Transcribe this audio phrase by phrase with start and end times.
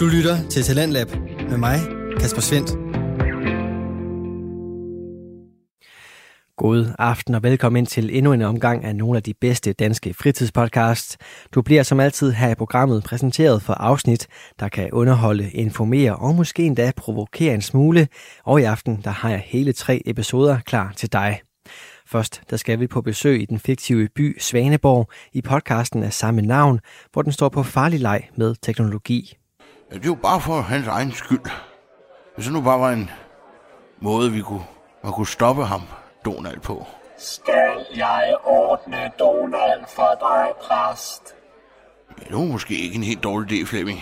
[0.00, 1.08] Du lytter til Talentlab
[1.50, 1.78] med mig,
[2.20, 2.70] Kasper Svendt.
[6.56, 10.14] God aften og velkommen ind til endnu en omgang af nogle af de bedste danske
[10.14, 11.18] fritidspodcasts.
[11.54, 14.26] Du bliver som altid her i programmet præsenteret for afsnit,
[14.60, 18.08] der kan underholde, informere og måske endda provokere en smule.
[18.44, 21.40] Og i aften der har jeg hele tre episoder klar til dig.
[22.06, 26.42] Først der skal vi på besøg i den fiktive by Svaneborg i podcasten af samme
[26.42, 26.80] navn,
[27.12, 29.39] hvor den står på farlig leg med teknologi.
[29.90, 31.50] Ja, det jo bare for hans egen skyld.
[32.34, 33.10] Hvis det nu bare var en
[34.00, 34.64] måde, vi kunne,
[35.02, 35.82] man kunne stoppe ham,
[36.24, 36.86] Donald, på.
[37.18, 41.34] Skal jeg ordne Donald for dig, præst?
[42.18, 44.00] Ja, det var måske ikke en helt dårlig idé, Flemming.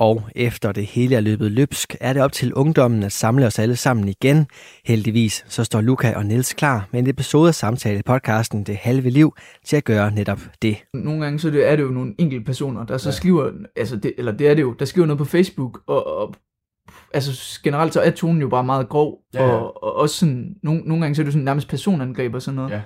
[0.00, 3.58] Og efter det hele er løbet løbsk, er det op til ungdommen at samle os
[3.58, 4.46] alle sammen igen.
[4.84, 9.10] Heldigvis så står Luca og Niels klar med en episode af samtale podcasten Det Halve
[9.10, 9.34] Liv
[9.64, 10.76] til at gøre netop det.
[10.94, 13.14] Nogle gange så er det, er jo nogle enkelte personer, der så ja.
[13.14, 16.34] skriver, altså det, eller det er det jo, der skriver noget på Facebook, og, og
[17.14, 19.52] altså generelt så er tonen jo bare meget grov, ja, ja.
[19.52, 22.56] Og, og også sådan, nogle, nogle gange så er det sådan nærmest personangreb og sådan
[22.56, 22.70] noget.
[22.70, 22.80] Ja.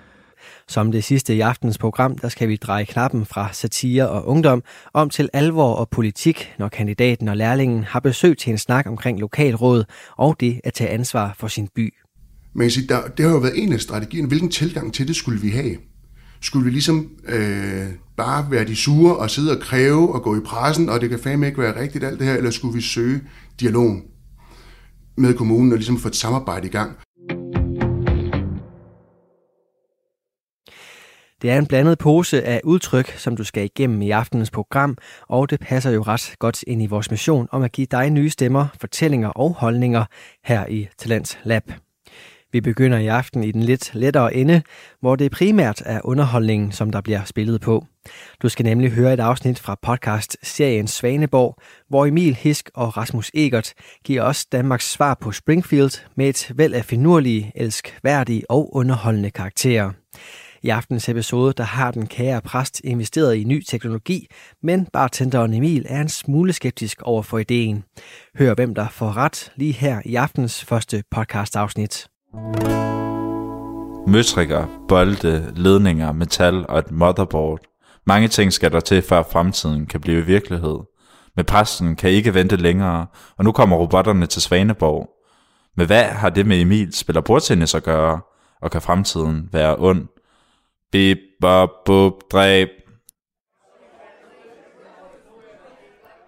[0.69, 4.62] Som det sidste i aftens program, der skal vi dreje knappen fra satire og ungdom
[4.95, 9.21] om til alvor og politik, når kandidaten og lærlingen har besøg til en snak omkring
[9.21, 9.84] lokalråd
[10.17, 11.95] og det at tage ansvar for sin by.
[12.55, 14.29] Men jeg der, det har jo været en af strategierne.
[14.29, 15.77] Hvilken tilgang til det skulle vi have?
[16.41, 20.41] Skulle vi ligesom øh, bare være de sure og sidde og kræve og gå i
[20.41, 23.21] pressen, og det kan fandme ikke være rigtigt alt det her, eller skulle vi søge
[23.61, 24.03] dialogen
[25.17, 26.93] med kommunen og ligesom få et samarbejde i gang?
[31.43, 34.98] Det er en blandet pose af udtryk, som du skal igennem i aftenens program,
[35.29, 38.31] og det passer jo ret godt ind i vores mission om at give dig nye
[38.31, 40.05] stemmer, fortællinger og holdninger
[40.45, 41.73] her i Talents Lab.
[42.53, 44.62] Vi begynder i aften i den lidt lettere ende,
[45.01, 47.87] hvor det primært er underholdningen, som der bliver spillet på.
[48.43, 51.56] Du skal nemlig høre et afsnit fra podcast-serien Svaneborg,
[51.89, 53.73] hvor Emil Hisk og Rasmus Egert
[54.05, 59.91] giver os Danmarks svar på Springfield med et væld af finurlige, elskværdige og underholdende karakterer.
[60.65, 64.27] I aftens episode der har den kære præst investeret i ny teknologi,
[64.62, 67.84] men bartenderen Emil er en smule skeptisk over for ideen.
[68.39, 72.09] Hør hvem der får ret lige her i aftens første podcast afsnit.
[74.06, 77.61] Møtrikker, bolde, ledninger, metal og et motherboard.
[78.06, 80.78] Mange ting skal der til, før fremtiden kan blive virkelighed.
[81.37, 83.06] Men præsten kan ikke vente længere,
[83.39, 85.09] og nu kommer robotterne til Svaneborg.
[85.77, 88.21] Men hvad har det med Emil spiller bordtennis at gøre,
[88.62, 90.09] og kan fremtiden være ond?
[90.92, 92.69] Bip, bop, bup, dræb.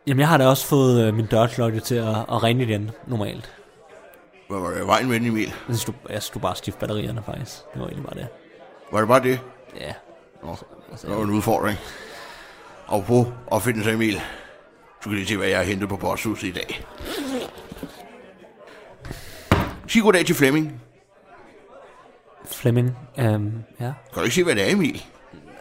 [0.07, 3.53] Jamen, jeg har da også fået øh, min dørklokke til at, at ringe igen, normalt.
[4.49, 5.47] Hvad var det vejen med den, Emil?
[5.47, 7.57] Jeg synes, du, jeg synes, du bare stift batterierne, faktisk.
[7.73, 8.29] Det var egentlig bare det.
[8.93, 9.41] Var det bare det?
[9.81, 9.93] Ja.
[10.43, 10.57] Nå,
[11.03, 11.79] det var en udfordring.
[12.87, 14.15] Og på opfindelser, Emil.
[15.05, 16.85] Du kan lige se, hvad jeg har hentet på posthuset i dag.
[19.89, 20.84] Sig goddag til Flemming.
[22.47, 23.85] Flemming, øhm, ja.
[23.85, 25.05] Kan du ikke se, hvad det er, Emil?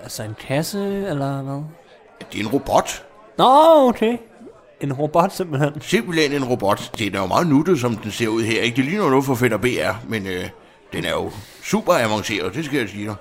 [0.04, 1.54] Altså en kasse, eller hvad?
[2.22, 3.06] Ja, det er en robot.
[3.38, 3.46] Nå,
[3.90, 4.18] okay.
[4.82, 5.82] En robot simpelthen.
[5.82, 6.92] Simpelthen en robot.
[6.98, 8.62] Det er jo meget nuttet, som den ser ud her.
[8.62, 8.76] Ikke?
[8.76, 10.50] Det ligner noget for og BR, men øh,
[10.94, 11.32] den er jo
[11.64, 13.16] super avanceret, det skal jeg sige dig.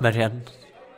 [0.00, 0.42] Hvad er den?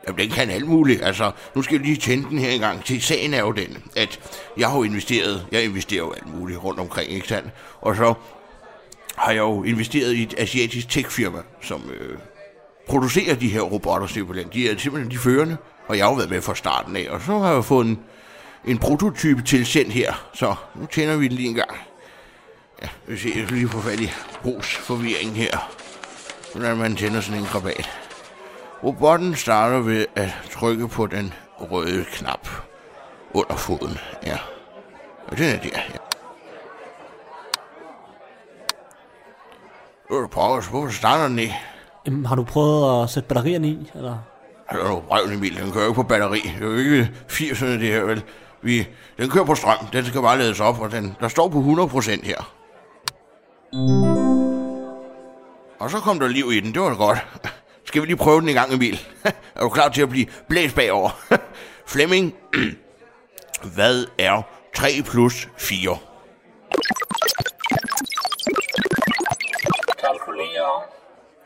[0.07, 1.03] Jamen, den kan alt muligt.
[1.03, 3.01] Altså, nu skal jeg lige tænde den her en gang til.
[3.01, 4.19] Sagen er jo den, at
[4.57, 7.49] jeg har jo investeret, jeg investerer jo alt muligt rundt omkring, ikke sandt?
[7.81, 8.13] Og så
[9.21, 12.17] har jeg jo investeret i et asiatisk tech-firma, som øh,
[12.87, 14.47] producerer de her robotter simpelthen.
[14.53, 17.07] De er simpelthen de førende, og jeg har jo været med fra starten af.
[17.09, 17.99] Og så har jeg fået en,
[18.65, 21.71] en prototype tilsendt her, så nu tænder vi den lige en gang.
[22.81, 24.11] Ja, vi ser, jeg skal lige få fat i
[24.41, 25.71] brugsforvirringen her.
[26.51, 27.89] Hvordan man tænder sådan en krabat.
[28.83, 32.47] Robotten starter ved at trykke på den røde knap
[33.33, 33.97] under foden.
[34.25, 34.37] Ja,
[35.27, 36.10] og den er der, ja.
[40.11, 41.55] Øh, pokkers, hvorfor starter den ikke?
[42.05, 44.17] Jamen, har du prøvet at sætte batterierne i, eller?
[44.71, 46.39] Hør nu, røven Emil, den kører jo ikke på batteri.
[46.39, 48.23] Det er jo ikke 80'erne det her, vel?
[48.61, 48.87] Vi,
[49.17, 52.25] den kører på strøm, den skal bare lades op, og den, der står på 100%
[52.25, 52.53] her.
[55.79, 57.17] Og så kom der liv i den, det var godt.
[57.85, 59.01] Skal vi lige prøve den en gang, Emil?
[59.55, 61.09] er du klar til at blive blæst bagover?
[61.93, 62.33] Flemming,
[63.75, 64.41] hvad er
[64.75, 65.97] 3 plus 4?
[70.61, 70.81] Kalkulere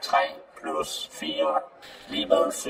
[0.01, 0.17] 3
[0.61, 1.29] plus 4
[2.09, 2.69] lige med 7.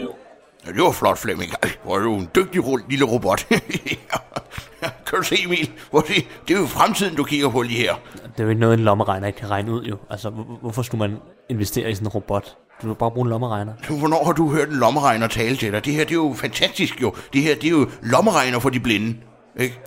[0.65, 1.51] Ja, det var flot, Flemming.
[1.63, 3.45] Ej, Hvor er du en dygtig lille robot.
[5.07, 5.71] kan du se, Emil?
[5.89, 6.15] Hvor det,
[6.47, 7.95] det er jo fremtiden, du kigger på lige her.
[8.13, 9.97] Det er jo ikke noget, en lommeregner ikke kan regne ud, jo.
[10.09, 11.17] Altså, hvor- hvorfor skulle man
[11.49, 12.57] investere i sådan en robot?
[12.81, 13.73] Du vil bare bruge en lommeregner.
[13.87, 15.85] Du, Hvornår har du hørt en lommeregner tale til dig?
[15.85, 17.15] Det her, det er jo fantastisk jo.
[17.33, 19.17] Det her, det er jo lommeregner for de blinde.
[19.59, 19.79] Ikke?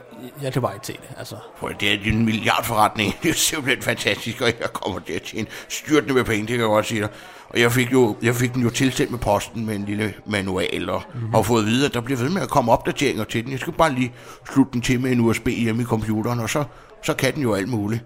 [0.43, 1.37] Jeg kan bare ikke se det, altså.
[1.71, 3.15] At- det er en milliardforretning.
[3.23, 6.61] Det er simpelthen fantastisk, og jeg kommer til at tjene styrtende med penge, det kan
[6.61, 7.09] jeg godt sige dig.
[7.51, 10.91] Og jeg fik, jo, jeg fik den jo tilsendt med posten med en lille manual,
[10.91, 11.35] og mm-hmm.
[11.35, 13.53] har fået at vide, at der bliver ved med at komme opdateringer til den.
[13.53, 14.13] Jeg skal bare lige
[14.53, 16.65] slutte den til med en USB hjemme i computeren, og så,
[17.03, 18.05] så kan den jo alt muligt.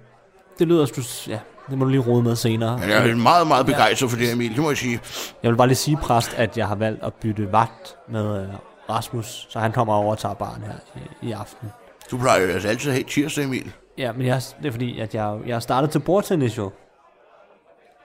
[0.59, 1.03] Det lyder, du...
[1.29, 1.39] Ja,
[1.71, 2.79] det må du lige rode med senere.
[2.79, 5.01] Men jeg er meget, meget begejstret for det Emil, det må jeg sige.
[5.43, 8.49] Jeg vil bare lige sige, præst, at jeg har valgt at bytte vagt med øh,
[8.91, 11.69] Rasmus, så han kommer over og tager barn her i, i aften.
[12.13, 13.73] Du plejer jo altså altid at have tirsdag, Emil.
[13.99, 16.71] Ja, men jeg, det er fordi, at jeg, jeg har startet til bordtennis jo.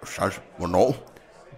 [0.05, 0.95] Så, hvornår?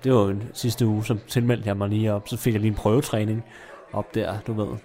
[0.03, 2.27] Det var jo den sidste uge, så tilmeldte jeg mig lige op.
[2.27, 3.45] Så fik jeg lige en prøvetræning
[3.93, 4.77] op der, du ved.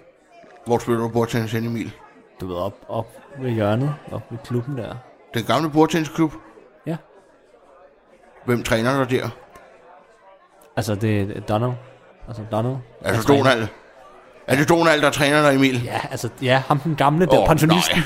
[0.65, 1.91] Hvor spiller du bordtennis hen, Emil?
[2.41, 3.07] Du ved, op, op
[3.39, 4.95] ved hjørnet, op ved klubben der.
[5.33, 6.33] Den gamle bordtennisklub?
[6.85, 6.97] Ja.
[8.45, 9.29] Hvem træner dig der?
[10.75, 11.73] Altså, det er Donald.
[12.27, 12.77] Altså, Donald.
[13.01, 13.33] Altså.
[13.33, 13.67] Donald?
[14.47, 15.83] Er det Donald, der træner dig, Emil?
[15.83, 17.97] Ja, altså, ja, ham den gamle, der Åh, pensionisten.
[17.97, 18.05] nej.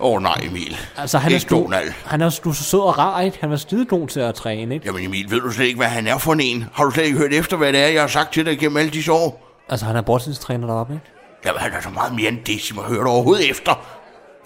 [0.00, 0.76] Åh oh, nej, Emil.
[0.96, 1.92] Altså, han er, Ikke stor, Donald.
[2.06, 3.38] han er du er så sød og rar, ikke?
[3.40, 4.86] Han var skide god til at træne, ikke?
[4.86, 6.64] Jamen Emil, ved du slet ikke, hvad han er for en?
[6.72, 8.76] Har du slet ikke hørt efter, hvad det er, jeg har sagt til dig gennem
[8.76, 9.42] alle disse år?
[9.68, 11.06] Altså, han er bordtennistræner deroppe, ikke?
[11.46, 13.86] Jamen, han er så meget mere end det, som har hørt overhovedet efter.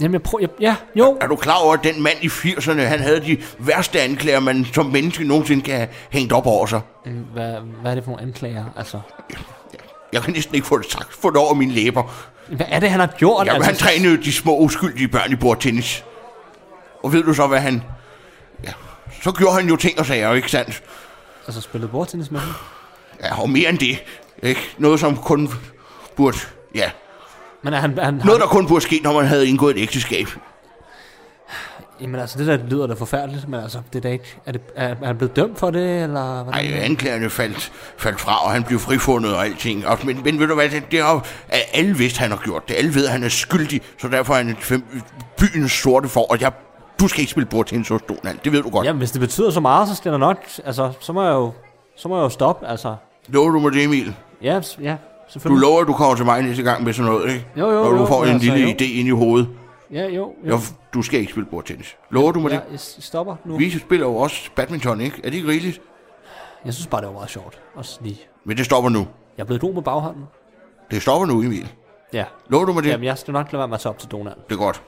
[0.01, 0.41] Jamen, jeg prøver...
[0.41, 1.19] Jeg, ja, jo.
[1.21, 4.67] Er du klar over, at den mand i 80'erne, han havde de værste anklager, man
[4.75, 6.81] som menneske nogensinde kan have hængt op over sig?
[7.07, 7.53] Mm, Hvad,
[7.83, 8.65] hvad er det for nogle anklager?
[8.77, 9.01] Altså,
[10.13, 11.13] Jeg kan næsten ikke få det sagt.
[11.13, 12.03] Få det over mine læber.
[12.49, 13.47] hvad er det, han har gjort?
[13.47, 16.05] Jamen, altså, han trænede de små uskyldige børn i bordtennis.
[17.03, 17.83] Og ved du så, hvad han...
[18.65, 18.73] Ja,
[19.23, 20.83] så gjorde han jo ting og sager, ikke sandt?
[21.47, 22.55] Altså, spillede bordtennis med ham?
[23.23, 23.99] Ja, og mere end det.
[24.43, 24.61] Ikke?
[24.79, 25.51] Noget, som kun
[26.17, 26.39] burde...
[26.75, 26.91] Ja,
[27.63, 27.99] Men er han...
[27.99, 30.27] han noget, der kun burde ske, når man havde indgået et ægteskab.
[32.01, 34.37] Jamen, altså, det der lyder da forfærdeligt, men altså, det er da ikke...
[34.47, 36.43] Er, det, er, er han blevet dømt for det, eller...
[36.43, 36.65] Hvordan?
[36.73, 39.87] Ej, anklagerne faldt, faldt fra, og han blev frifundet og alting.
[39.87, 42.41] Og, men, men ved du hvad, det, det er jo, at alle vidste, han har
[42.45, 42.75] gjort det.
[42.75, 44.85] Alle ved, at han er skyldig, så derfor er han fem,
[45.39, 46.53] byens sorte for, og jeg,
[47.01, 48.87] du skal ikke spille bordtennis hos Donald, det ved du godt.
[48.87, 50.37] Jamen, hvis det betyder så meget, så skal der nok...
[50.65, 51.53] Altså, så må jeg jo...
[51.97, 52.97] Så må jeg jo stoppe, altså.
[53.29, 54.15] Lover du mig det, Emil?
[54.43, 55.61] Ja, ja, Du selvfølgelig.
[55.61, 57.47] lover, at du kommer til mig næste gang med sådan noget, ikke?
[57.57, 58.75] Jo, jo, Når du jo, får en altså, lille jo.
[58.81, 59.49] idé ind i hovedet.
[59.93, 60.11] Ja, jo,
[60.45, 60.51] jo.
[60.51, 60.59] Jo,
[60.95, 61.97] du skal ikke spille bordtennis.
[62.11, 62.65] Lover du mig Ja, det?
[62.71, 63.57] jeg stopper nu.
[63.59, 65.17] Vi spiller jo også badminton, ikke?
[65.25, 65.81] Er det ikke rigeligt?
[66.65, 67.61] Jeg synes bare, det var meget sjovt.
[67.75, 68.21] Også lige.
[68.45, 68.99] Men det stopper nu.
[69.37, 70.25] Jeg er blevet god med baghånden.
[70.91, 71.73] Det stopper nu, Emil.
[72.13, 72.25] Ja.
[72.49, 72.91] Lover du mig det?
[72.91, 74.37] Jamen, jeg skal nok lade være med at tage op til Donald.
[74.49, 74.83] Det er godt.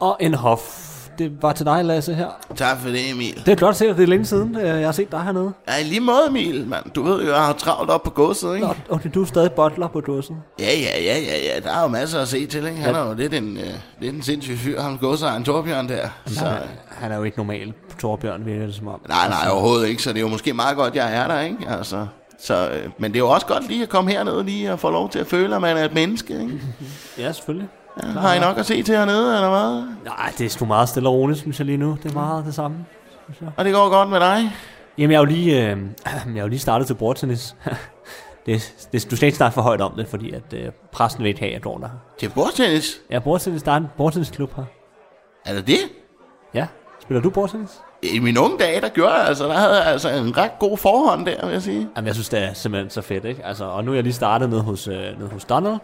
[0.00, 0.93] Og en hof.
[1.18, 2.28] Det var til dig, Lasse, her.
[2.56, 3.42] Tak for det, Emil.
[3.46, 5.52] Det er godt at det er længe siden, øh, jeg har set dig hernede.
[5.68, 6.90] Ja, i lige måde, Emil, mand.
[6.94, 8.66] Du ved jo, jeg har travlt op på godset, ikke?
[8.66, 10.36] Og, og du er stadig butler på dåsen.
[10.60, 11.60] Ja, ja, ja, ja, ja.
[11.60, 12.78] Der er jo masser at se til, ikke?
[12.78, 13.64] Han er jo lidt en, øh,
[14.00, 16.08] lidt en sindssyg fyr, ham godsejeren Torbjørn der.
[16.26, 16.58] Så, Han,
[16.88, 19.00] han er jo ikke normal Torbjørn, virker det som om.
[19.08, 20.02] nej, nej, overhovedet ikke.
[20.02, 21.56] Så det er jo måske meget godt, jeg er der, ikke?
[21.68, 22.06] Altså,
[22.38, 24.90] så, øh, men det er jo også godt lige at komme herned lige og få
[24.90, 26.60] lov til at føle, at man er et menneske, ikke?
[27.18, 27.68] Ja, selvfølgelig.
[28.02, 29.94] Ja, har I nok at se til hernede, eller hvad?
[30.04, 31.98] Nej, det er sgu meget stille og roligt, synes jeg lige nu.
[32.02, 32.86] Det er meget det samme.
[33.56, 34.52] Og det går godt med dig?
[34.98, 35.78] Jamen, jeg er jo lige, øh,
[36.34, 37.56] jeg er jo lige startet til bordtennis.
[38.46, 41.28] det, det, du skal ikke snakke for højt om det, fordi at øh, præsten vil
[41.28, 41.88] ikke have, at jeg går der.
[42.18, 43.00] Til bordtennis?
[43.10, 44.64] Ja, bordtennis, der er en bordtennisklub her.
[45.46, 45.78] Er det det?
[46.54, 46.66] Ja.
[47.02, 47.70] Spiller du bordtennis?
[48.12, 50.78] I mine unge dage, der gjorde jeg altså, der havde jeg altså en ret god
[50.78, 51.88] forhånd der, vil jeg sige.
[51.96, 53.44] Jamen, jeg synes, det er simpelthen så fedt, ikke?
[53.46, 55.76] Altså, og nu er jeg lige startet ned hos, øh, ned hos Donald,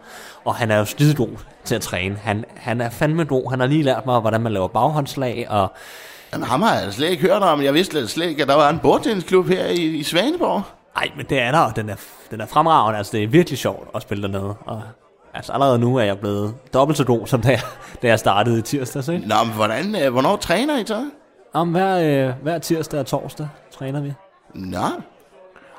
[0.44, 1.28] og han er jo skide god
[1.64, 2.16] til at træne.
[2.22, 3.50] Han, han er fandme god.
[3.50, 5.72] Han har lige lært mig, hvordan man laver baghåndslag, og
[6.32, 7.62] Jamen, ham har jeg slet ikke hørt om.
[7.62, 10.62] Jeg vidste slet ikke, at der var en bordtennisklub her i, i Svaneborg.
[10.96, 11.96] ej, men det er der, og den er,
[12.30, 12.98] den er fremragende.
[12.98, 14.54] Altså, det er virkelig sjovt at spille dernede.
[14.66, 14.82] Og,
[15.34, 17.60] altså, allerede nu er jeg blevet dobbelt så god, som da jeg,
[18.02, 19.28] da jeg startede i tirsdags, ikke?
[19.28, 21.04] Nå, men hvordan, øh, hvornår træner I så?
[21.52, 24.12] Om hver, øh, hver tirsdag og torsdag træner vi.
[24.54, 24.78] Nå.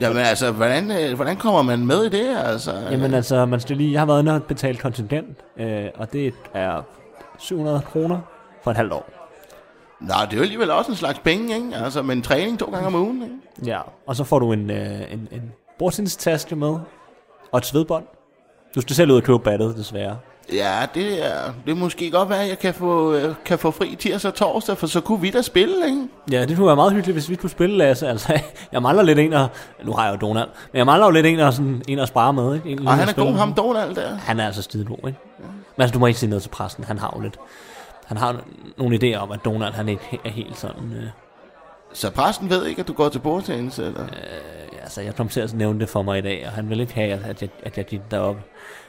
[0.01, 2.37] Jamen altså, hvordan, øh, hvordan kommer man med i det?
[2.37, 6.13] Altså, Jamen altså, man skal lige, jeg har været inde og betalt kontingent, øh, og
[6.13, 6.81] det er
[7.39, 8.19] 700 kroner
[8.63, 9.09] for et halvt år.
[9.99, 11.75] Nå, det er jo alligevel også en slags penge, ikke?
[11.75, 13.71] Altså, men træning to gange om ugen, ikke?
[13.71, 16.77] Ja, og så får du en, øh, en, en bordtennstaske med,
[17.51, 18.05] og et svedbånd.
[18.75, 20.17] Du skal selv ud og købe battet, desværre.
[20.51, 23.95] Ja, det er, det måske godt være, at jeg kan få, øh, kan få fri
[23.99, 26.07] tirsdag og torsdag, for så kunne vi da spille, ikke?
[26.31, 28.07] Ja, det kunne være meget hyggeligt, hvis vi kunne spille, Lasse.
[28.07, 28.39] Altså,
[28.71, 29.47] jeg mangler lidt en at...
[29.83, 30.49] Nu har jeg jo Donald.
[30.71, 32.69] Men jeg mangler jo lidt en at, sådan, en at spare med, ikke?
[32.69, 34.15] En, Og lige han er god, ham Donald der.
[34.15, 35.19] Han er altså skide god, ikke?
[35.75, 36.83] Men altså, du må ikke sige noget til præsten.
[36.83, 37.37] Han har jo lidt...
[38.05, 38.35] Han har
[38.77, 40.93] nogle idéer om, at Donald han ikke er helt sådan...
[40.93, 41.03] Øh,
[41.93, 44.05] Så præsten ved ikke, at du går til bordtennis, eller?
[44.83, 46.93] Altså, jeg kom til at nævne det for mig i dag, og han vil ikke
[46.93, 48.41] have, at jeg, at jeg gik deroppe.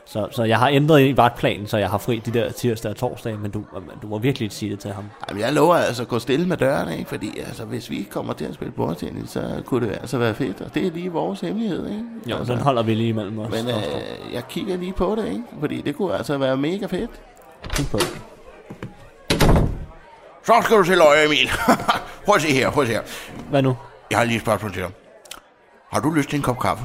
[0.04, 2.96] Så, så jeg har ændret i vagtplanen, så jeg har fri de der tirsdag og
[2.96, 3.64] torsdag, men du,
[4.02, 5.04] du må virkelig ikke sige det til ham.
[5.28, 7.08] Jamen, jeg lover altså at gå stille med dørene, ikke?
[7.08, 10.60] Fordi altså, hvis vi kommer til at spille bordtennis, så kunne det altså være fedt.
[10.60, 12.02] Og det er lige vores hemmelighed, ikke?
[12.26, 13.50] Jo, altså, den holder vi lige imellem os.
[13.50, 13.74] Men øh,
[14.32, 15.42] jeg kigger lige på det, ikke?
[15.60, 17.10] Fordi det kunne altså være mega fedt.
[17.68, 18.20] Kig på det.
[20.46, 21.48] Så skal du til løje, Emil.
[22.26, 23.02] prøv at se her, prøv at se her.
[23.50, 23.76] Hvad nu?
[24.10, 24.90] Jeg har lige et spørgsmål til dig.
[25.92, 26.84] Har du lyst til en kop kaffe?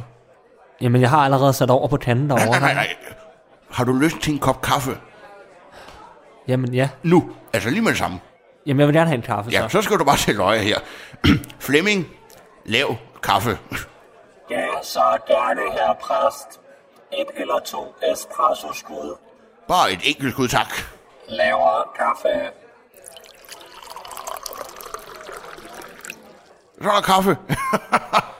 [0.81, 2.46] Jamen, jeg har allerede sat over på kanden derovre.
[2.46, 2.96] nej, nej, nej.
[3.72, 4.98] Har du lyst til en kop kaffe?
[6.48, 6.89] Jamen, ja.
[7.03, 7.29] Nu.
[7.53, 8.19] Altså lige med det samme.
[8.65, 9.69] Jamen, jeg vil gerne have en kaffe, Ja, så.
[9.69, 10.79] så skal du bare til løje her.
[11.60, 12.07] Flemming,
[12.65, 13.57] lav kaffe.
[14.50, 16.60] Ja, så gerne, herre præst.
[17.13, 19.15] Et eller to espresso-skud.
[19.67, 20.67] Bare et enkelt skud, tak.
[21.27, 22.50] Laver kaffe.
[26.81, 27.38] Så er der kaffe.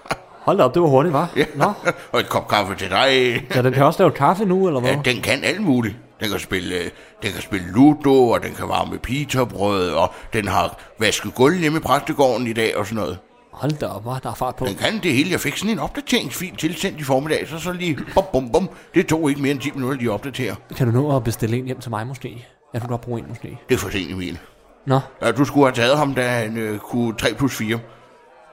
[0.48, 1.30] Hold da op, det var hurtigt, var?
[1.36, 1.46] Ja.
[1.56, 1.72] Nå,
[2.14, 3.44] Og et kop kaffe til dig.
[3.52, 4.90] så den kan også lave kaffe nu, eller hvad?
[4.92, 5.96] Ja, den kan alt muligt.
[6.20, 6.84] Den kan spille, øh,
[7.24, 11.78] den kan spille ludo, og den kan varme pitabrød, og den har vasket gulv hjemme
[11.78, 13.18] i præstegården i dag og sådan noget.
[13.52, 14.66] Hold da op, der er fart på.
[14.66, 15.32] Den kan det hele.
[15.32, 18.70] Jeg fik sådan en opdateringsfil tilsendt i formiddag, så så lige bum, bum, bum.
[18.94, 20.56] Det tog ikke mere end 10 minutter lige at opdatere.
[20.76, 22.48] Kan du nå at bestille en hjem til mig, måske?
[22.74, 23.58] Jeg kunne godt bruge en, måske.
[23.70, 24.40] Det er for sent, Emil.
[24.86, 27.80] Nå, Ja, du skulle have taget ham, da han øh, kunne 3 plus 4.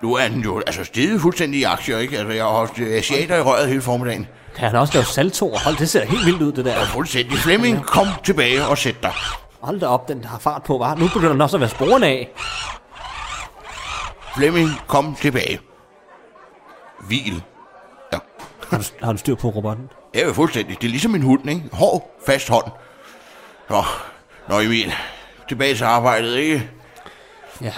[0.03, 2.19] Nu er han jo altså stedet fuldstændig i aktier, ikke?
[2.19, 4.27] Altså, jeg har haft øh, asiater i røret hele formiddagen.
[4.57, 5.59] kan han også lave saltoer?
[5.59, 6.85] Hold, det ser helt vildt ud, det der.
[6.85, 7.39] Fuldstændig.
[7.39, 9.13] Flemming, kom tilbage og sæt dig.
[9.61, 10.95] Hold da op, den har fart på, var.
[10.95, 12.29] Nu begynder den også at være sporene af.
[14.37, 15.61] Flemming, kom tilbage.
[17.01, 17.43] Hvil.
[18.13, 18.19] Ja.
[18.71, 19.89] Har du, har du styr på robotten?
[20.15, 20.77] Er jo fuldstændig.
[20.81, 21.63] Det er ligesom en hund, ikke?
[21.73, 22.67] Hård, fast hånd.
[23.71, 23.83] Nå,
[24.49, 24.93] Nå Emil.
[25.49, 26.71] Tilbage til arbejdet, ikke?
[27.61, 27.73] Ja.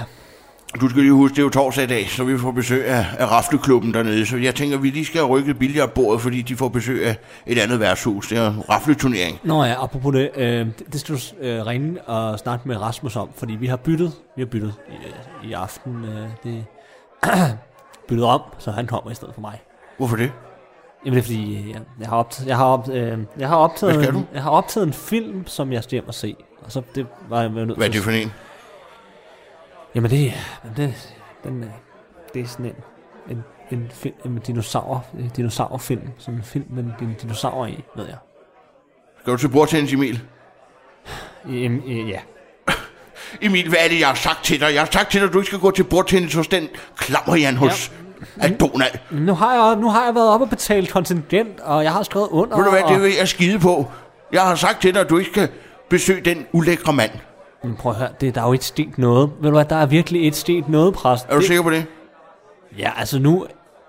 [0.80, 3.06] Du skal lige huske, det er jo torsdag i dag, så vi får besøg af,
[3.18, 4.26] af Rafleklubben dernede.
[4.26, 7.16] Så jeg tænker, vi lige skal rykke billiardbordet, fordi de får besøg af
[7.47, 8.28] et andet værtshus.
[8.28, 9.38] Det er rafleturnering.
[9.45, 13.28] Nå ja, apropos det, øh, det, skal du øh, ringe og snakke med Rasmus om,
[13.35, 14.75] fordi vi har byttet, vi har byttet
[15.42, 16.64] i, i aften, øh, det
[18.09, 19.61] byttet om, så han kommer i stedet for mig.
[19.97, 20.33] Hvorfor det?
[21.04, 23.56] Jamen det er fordi, øh, jeg, jeg har optaget, jeg har, op, øh, jeg har
[23.56, 24.23] optaget, en, du?
[24.35, 27.40] jeg har optaget en film, som jeg skal hjem og se, og så det var
[27.40, 28.33] jeg nødt Hvad er det for en?
[29.96, 30.32] Jamen det,
[30.76, 30.94] det,
[31.44, 31.70] den, øh,
[32.34, 32.74] det er sådan en,
[33.36, 38.06] en, en, film, en dinosaur, en dinosaurfilm, sådan en film med en dinosaur i, ved
[38.06, 38.16] jeg.
[39.20, 40.20] Skal du til bordtennis, Emil?
[41.48, 42.20] Jamen, øh, ja.
[43.42, 44.74] Emil, hvad er det, jeg har sagt til dig?
[44.74, 47.56] Jeg har sagt til dig, at du ikke skal gå til bordtennis hos den klammerjan
[47.56, 47.92] hos
[48.42, 48.48] ja.
[48.48, 48.98] Donald.
[49.10, 52.02] Men Nu har, jeg, nu har jeg været oppe og betalt kontingent, og jeg har
[52.02, 52.56] skrevet under.
[52.56, 53.90] Ved du hvad, og, det vil jeg skide på.
[54.32, 55.48] Jeg har sagt til dig, at du ikke skal
[55.90, 57.10] besøge den ulækre mand.
[57.66, 59.30] Men prøv at høre, det, der er jo ikke sket noget.
[59.40, 61.26] Ved du hvad, der er virkelig ikke sket noget, præst.
[61.28, 61.87] Er du det, sikker på det?
[62.78, 63.46] Ja, altså nu...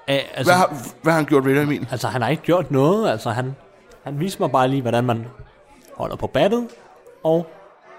[0.09, 1.87] Øh, altså, Hvad har, hvad har han gjort ved dig, Emil?
[1.91, 3.09] altså, han har ikke gjort noget.
[3.11, 3.55] Altså, han,
[4.03, 5.25] han viste mig bare lige, hvordan man
[5.97, 6.67] holder på battet,
[7.23, 7.47] og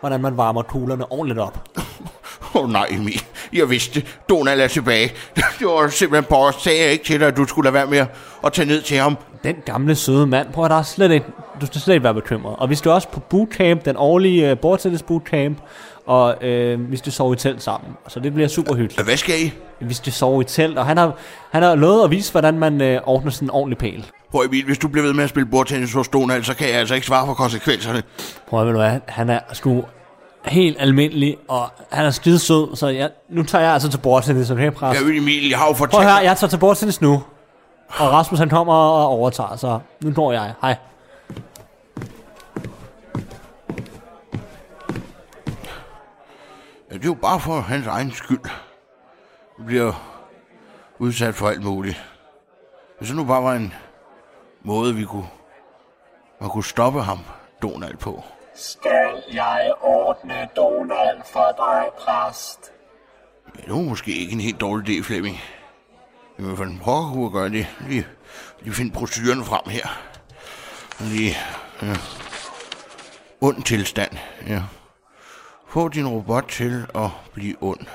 [0.01, 1.69] hvordan man varmer kuglerne ordentligt op.
[2.55, 3.23] Åh oh, nej, Emil.
[3.53, 5.13] Jeg vidste, Donald er tilbage.
[5.59, 8.07] Det var simpelthen på sagde jeg ikke til dig, at du skulle lade være med
[8.45, 9.17] at tage ned til ham.
[9.45, 11.27] Den gamle søde mand, prøv at der er slet ikke,
[11.61, 12.57] du skal slet ikke være bekymret.
[12.59, 15.59] Og vi skal også på bootcamp, den årlige uh, bordtennis bootcamp,
[16.07, 17.93] og øh, vi skal sove i telt sammen.
[18.09, 19.05] Så det bliver super hyggeligt.
[19.05, 19.53] Hvad skal I?
[19.81, 21.13] Vi skal sove i telt, og han har,
[21.51, 24.07] han har lovet at vise, hvordan man øh, ordner sådan en ordentlig pæl.
[24.31, 26.77] Prøv Emil, hvis du bliver ved med at spille bordtennis hos Donald, så kan jeg
[26.77, 28.03] altså ikke svare for konsekvenserne.
[28.49, 29.85] Prøv at hvad, han er sgu
[30.45, 34.51] helt almindelig, og han er skide sød, så jeg, nu tager jeg altså til bordtennis,
[34.51, 35.01] okay, pres?
[35.01, 37.23] Ja, Emil, jeg har jo Prøv fortalt at høre, jeg tager til bordtennis nu.
[37.89, 40.55] Og Rasmus han kommer og overtager, så nu går jeg.
[40.61, 40.77] Hej.
[46.91, 48.51] Ja, det er jo bare for hans egen skyld.
[49.57, 49.93] Han bliver
[50.99, 52.05] udsat for alt muligt.
[52.99, 53.75] Hvis det nu bare var en
[54.63, 55.29] måde, vi kunne,
[56.41, 57.19] man kunne stoppe ham,
[57.63, 58.23] Donald, på.
[58.55, 62.73] Skal jeg ordne Donald for dig, præst?
[63.57, 65.37] Ja, det var måske ikke en helt dårlig idé, Flemming.
[66.39, 67.67] Jamen, hvordan den pokker kunne jeg gøre det.
[67.89, 68.07] Lige,
[68.61, 69.89] lige finde proceduren frem her.
[71.01, 71.37] Lige...
[71.83, 71.97] Ja.
[73.41, 74.11] ond tilstand.
[74.47, 74.63] Ja.
[75.69, 77.87] Få din robot til at blive ond.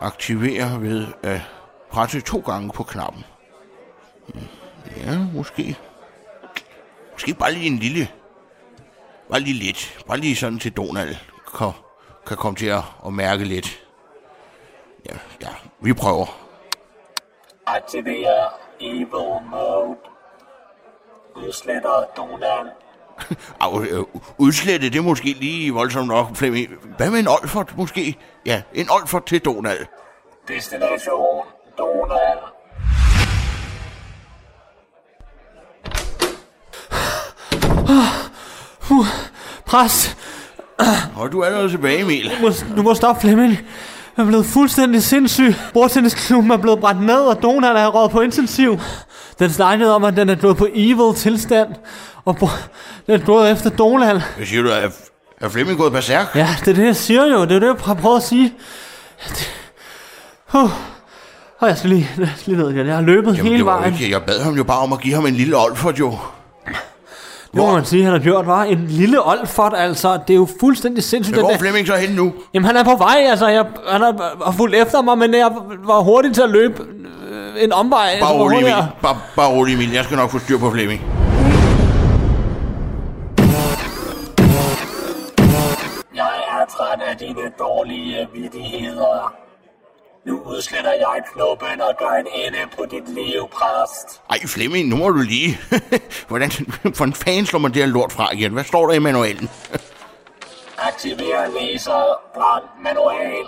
[0.00, 1.40] Aktiver ved at
[1.90, 3.24] presse to gange på knappen.
[4.28, 4.46] Hmm,
[4.96, 5.76] ja, måske.
[7.12, 8.08] Måske bare lige en lille...
[9.30, 10.04] Bare lige lidt.
[10.06, 11.16] Bare lige sådan til Donald
[11.58, 11.72] kan,
[12.26, 13.80] kan komme til at, at mærke lidt.
[15.06, 15.48] Ja, ja,
[15.80, 16.49] vi prøver.
[17.76, 19.96] Aktiver Evil Mode.
[21.36, 22.70] Udsletter Donald.
[23.60, 24.04] Au, øh,
[24.38, 26.68] udslette, det er måske lige voldsomt nok, Flemming.
[26.96, 28.16] Hvad med en Olfert, måske?
[28.46, 29.86] Ja, en Olfert til Donald.
[30.48, 31.44] Destination
[31.78, 32.38] Donald.
[39.66, 40.16] Præst,
[41.16, 42.30] Og du er allerede tilbage, Emil.
[42.30, 43.58] du må, du må stoppe Flemming.
[44.16, 45.54] Jeg er blevet fuldstændig sindssyg.
[45.72, 48.80] Bordtennisklubben er blevet brændt ned, og Donald er råd på intensiv.
[49.38, 51.68] Den lejlighed om, at den er gået på evil tilstand.
[52.24, 52.36] Og
[53.06, 54.22] den er gået efter Donald.
[54.36, 54.68] Hvad siger du?
[54.68, 54.88] Er,
[55.40, 56.26] er Flemming gået berserk?
[56.34, 57.44] Ja, det er det, jeg siger jo.
[57.44, 58.54] Det er det, jeg har prøvet at sige.
[59.28, 59.50] Det...
[60.54, 60.70] Uh.
[61.58, 62.10] Og jeg skal lige,
[62.46, 62.86] lige ned igen.
[62.86, 63.94] Jeg har løbet Jamen, hele vejen.
[63.94, 66.18] ikke, jeg bad ham jo bare om at give ham en lille Olfert, jo.
[67.52, 70.18] Det må man sige, han har gjort, var En lille Olfert, altså.
[70.26, 71.36] Det er jo fuldstændig sindssygt.
[71.36, 72.32] Men hvor er Flemming så henne nu?
[72.54, 73.48] Jamen, han er på vej, altså.
[73.48, 75.50] Jeg, han har, har fulgt efter mig, men jeg
[75.84, 76.82] var hurtig til at løbe
[77.30, 78.10] øh, en omvej.
[78.20, 78.72] Bare så var rolig, Emil.
[79.02, 79.92] Bare, bare rolig, Emil.
[79.92, 81.00] Jeg skal nok få styr på Flemming.
[86.14, 89.32] Jeg er træt af dine dårlige vidtigheder.
[90.30, 94.20] Nu udsletter jeg knuppen og gør en ende på dit liv, præst.
[94.30, 95.58] Ej, Flemming, nu må du lige.
[96.28, 96.50] Hvordan
[96.94, 98.52] for en fan slår man det her lort fra igen?
[98.52, 99.50] Hvad står der i manualen?
[100.88, 103.46] Aktiver laser brand manual.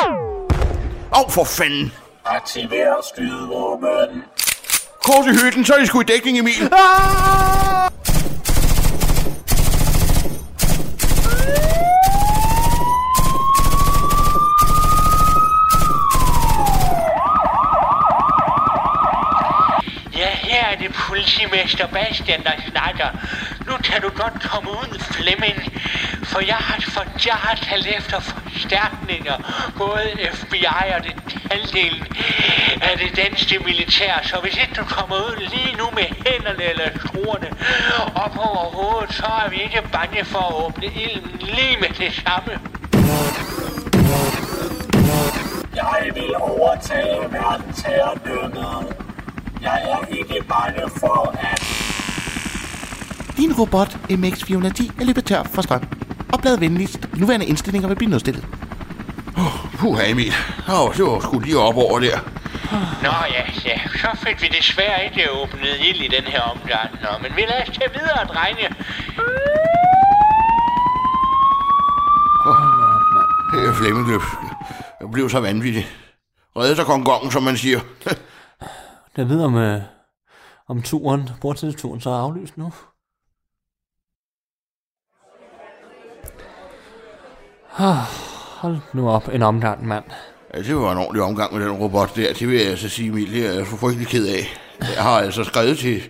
[0.00, 1.92] Åh, oh, for fanden.
[2.24, 4.24] Aktiver skydevåben.
[5.02, 6.72] Kors i hytten, så er de sgu i dækning, Emil.
[20.18, 20.94] Ja, her er det
[21.74, 23.08] er Bastian, der snakker.
[23.66, 25.58] Nu kan du godt komme ud, Flemming,
[26.24, 29.36] for jeg har, for jeg har talt efter forstærkninger.
[29.76, 30.64] Både FBI
[30.96, 31.14] og det
[31.50, 32.06] halvdelen
[32.80, 34.12] af det danske militær.
[34.22, 37.48] Så hvis ikke du kommer ud lige nu med hænderne eller skruerne
[38.14, 42.12] op over hovedet, så er vi ikke bange for at åbne ilden lige med det
[42.24, 42.52] samme.
[45.74, 49.07] Jeg vil overtage verdensherredømmet.
[49.62, 51.62] Jeg er ikke bange for at...
[53.36, 55.82] Din robot MX410 er løbet tør for strøm.
[56.32, 57.08] Oplad venligst.
[57.14, 58.46] De nuværende indstillinger vil blive nødstillet.
[59.78, 60.32] Puh, Emil.
[60.68, 62.18] Åh, oh, det var sgu lige op over der.
[63.02, 66.90] Nå ja, ja, så fik vi desværre ikke åbnet ild i den her omgang.
[67.02, 68.68] Nå, men vi lader os tage videre, drenge.
[73.52, 74.20] Her Flemming løb.
[75.00, 75.86] Jeg blev så vanvittig.
[76.56, 77.80] Redde sig kongongen, som man siger.
[79.18, 79.80] Jeg ved om, øh,
[80.68, 82.72] om turen, bordtidsturen, så er aflyst nu.
[87.78, 87.96] Ah,
[88.60, 90.04] Hold nu op en omgang, mand.
[90.54, 92.32] Ja, det var en ordentlig omgang med den robot der.
[92.32, 93.32] Det vil jeg altså sige, Emil.
[93.32, 94.44] Det er jeg så frygtelig ked af.
[94.80, 96.02] Jeg har altså skrevet til,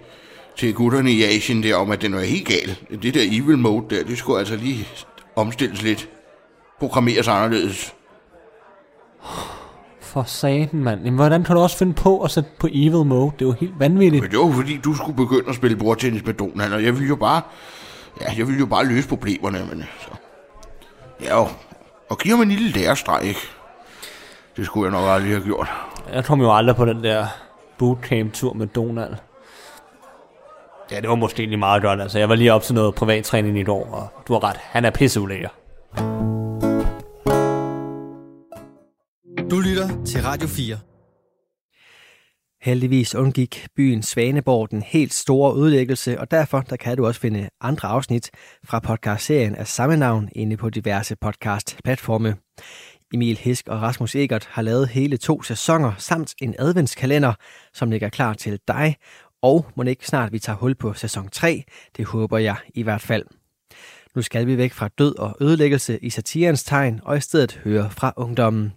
[0.56, 3.00] til gutterne i Asien der om, at den var helt gal.
[3.02, 4.88] Det der evil mode der, det skulle altså lige
[5.36, 6.08] omstilles lidt.
[6.78, 7.94] Programmeres anderledes.
[10.08, 11.00] For satan, mand.
[11.04, 13.32] Jamen, hvordan kan du også finde på at sætte på evil mode?
[13.38, 14.22] Det er jo helt vanvittigt.
[14.22, 16.94] Men det var jo fordi, du skulle begynde at spille bordtennis med Donald, og jeg
[16.94, 17.42] ville jo bare...
[18.20, 20.08] Ja, jeg ville jo bare løse problemerne, men så...
[21.22, 21.48] Ja, og,
[22.10, 23.40] og give ham en lille lærestreg, ikke?
[24.56, 25.68] Det skulle jeg nok aldrig have gjort.
[26.14, 27.26] Jeg kom jo aldrig på den der
[27.78, 29.14] bootcamp-tur med Donald.
[30.90, 32.00] Ja, det var måske egentlig meget godt.
[32.00, 34.56] Altså, jeg var lige op til noget privattræning i et år, og du har ret.
[34.56, 35.48] Han er pisseulækker.
[35.98, 36.67] Du lytter
[40.08, 40.78] til Radio 4.
[42.62, 47.48] Heldigvis undgik byen Svaneborg den helt store ødelæggelse, og derfor der kan du også finde
[47.60, 48.30] andre afsnit
[48.64, 52.36] fra podcastserien af samme navn inde på diverse podcast-platforme.
[53.14, 57.34] Emil Hisk og Rasmus Egert har lavet hele to sæsoner samt en adventskalender,
[57.74, 58.96] som ligger klar til dig,
[59.42, 61.64] og må ikke snart vi tager hul på sæson 3,
[61.96, 63.24] det håber jeg i hvert fald.
[64.14, 67.90] Nu skal vi væk fra død og ødelæggelse i satirens tegn, og i stedet høre
[67.90, 68.72] fra ungdommen.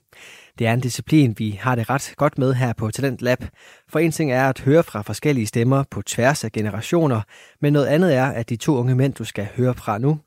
[0.60, 3.44] Det er en disciplin, vi har det ret godt med her på Talent Lab.
[3.90, 7.22] For en ting er at høre fra forskellige stemmer på tværs af generationer,
[7.62, 10.20] men noget andet er, at de to unge mænd, du skal høre fra nu,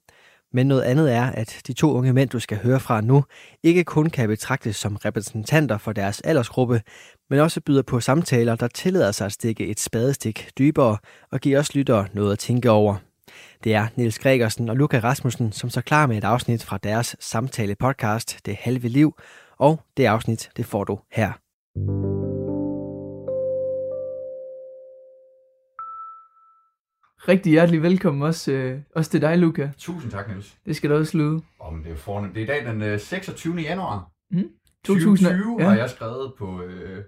[0.52, 3.24] men noget andet er, at de to unge mænd, du skal høre fra nu,
[3.62, 6.82] ikke kun kan betragtes som repræsentanter for deres aldersgruppe,
[7.30, 10.98] men også byder på samtaler, der tillader sig at stikke et spadestik dybere
[11.32, 12.96] og give os lyttere noget at tænke over.
[13.64, 17.16] Det er Niels Gregersen og Luca Rasmussen, som så klar med et afsnit fra deres
[17.20, 19.14] samtale-podcast Det Halve Liv,
[19.66, 21.33] og det afsnit, det får du her.
[27.29, 29.70] Rigtig hjertelig velkommen også, øh, også til dig, Luca.
[29.79, 30.57] Tusind tak, Niels.
[30.66, 31.42] Det skal du også lyde.
[31.61, 32.35] Om det er fornemt.
[32.35, 33.55] Det er i dag den øh, 26.
[33.57, 34.11] januar.
[34.31, 34.48] Mm.
[34.85, 35.68] 2020 ja.
[35.68, 37.05] har jeg skrevet på, øh,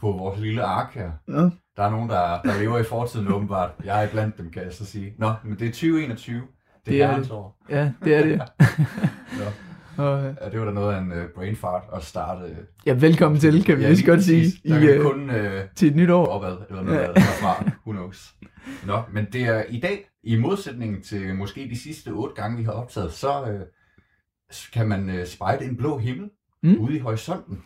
[0.00, 1.10] på vores lille ark her.
[1.28, 1.34] Ja.
[1.76, 3.70] Der er nogen, der, der lever i fortiden åbenbart.
[3.84, 5.14] Jeg er blandt dem, kan jeg så sige.
[5.18, 6.36] Nå, men det er 2021.
[6.36, 6.46] Det,
[6.86, 7.36] Det er er herrens det.
[7.36, 7.56] år.
[7.68, 8.38] Ja, det er det.
[9.38, 9.44] Nå.
[10.00, 12.44] Øh, Ja, det var da noget af en uh, brain fart at starte.
[12.44, 14.60] øh, ja, velkommen til, kan vi Ja, lige godt sige, præcis.
[14.64, 16.26] i, Der kan øh, kun øh, til et nyt år.
[16.26, 17.06] opad, eller noget Ja.
[17.06, 17.64] derfra.
[17.86, 18.34] Who knows.
[18.86, 22.62] Nå, men det er i dag, i modsætning til måske de sidste otte gange, vi
[22.64, 23.60] har optaget, så øh,
[24.72, 26.30] kan man øh, spejde en blå himmel
[26.62, 26.70] Mm.
[26.70, 26.76] mm.
[26.80, 27.58] ude i horisonten.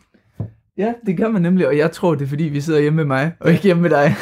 [0.79, 3.05] Ja, det kan man nemlig, og jeg tror, det er fordi, vi sidder hjemme med
[3.05, 4.07] mig, og ikke hjemme med dig.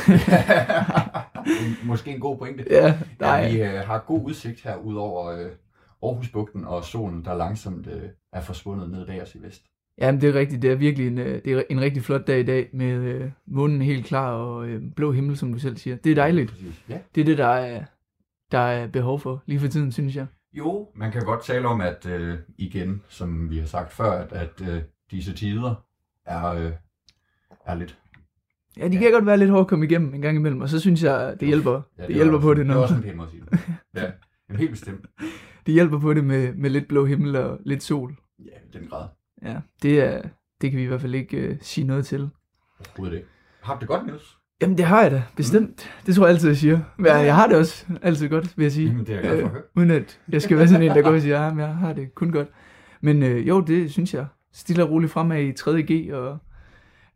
[1.46, 2.64] En- Måske en god pointe.
[2.70, 3.31] Ja, nej.
[3.31, 5.46] ja vi øh, har god udsigt her ud over øh,
[6.03, 9.62] Aarhusbugten og solen, der langsomt øh, er forsvundet ned bag os i vest.
[9.99, 10.62] Jamen, det er rigtigt.
[10.62, 13.31] Det er virkelig en, øh, det er en rigtig flot dag i dag, med øh,
[13.47, 15.97] månen helt klar og øh, blå himmel, som du selv siger.
[15.97, 16.51] Det er dejligt.
[16.51, 16.85] Præcis.
[16.88, 16.99] Ja.
[17.15, 17.85] Det er det, der er,
[18.53, 20.27] der er behov for lige for tiden, synes jeg.
[20.53, 24.33] Jo, man kan godt tale om, at øh, igen, som vi har sagt før, at,
[24.33, 25.75] at øh, disse tider
[26.27, 26.73] er, øh,
[27.67, 27.99] er lidt...
[28.77, 30.81] Ja, de kan godt være lidt hårdt at komme igennem en gang imellem, og så
[30.81, 33.03] synes jeg, det hjælper, Ja, det er hjælper også, på det, Det er også en
[33.03, 33.61] pæn måde at sige det.
[33.97, 34.11] Ja,
[34.57, 35.07] helt bestemt.
[35.66, 38.16] det hjælper på det med, med lidt blå himmel og lidt sol.
[38.38, 39.09] Ja, i den grad.
[39.42, 40.22] Ja, det, er,
[40.61, 42.31] det kan vi i hvert fald ikke uh, sige noget til.
[42.88, 43.29] Overhovedet ikke.
[43.62, 44.38] Har du det godt, Niels?
[44.62, 45.90] Jamen, det har jeg da, bestemt.
[46.07, 46.81] Det tror jeg altid, jeg siger.
[46.96, 48.87] Men jeg, har det også altid godt, vil jeg sige.
[48.88, 49.62] Jamen, det er jeg glad for at høre.
[49.77, 52.14] uden at jeg skal være sådan en, der går og siger, at jeg har det
[52.14, 52.48] kun godt.
[53.01, 54.27] Men øh, jo, det synes jeg.
[54.53, 56.38] Stille og roligt fremad i 3.G, og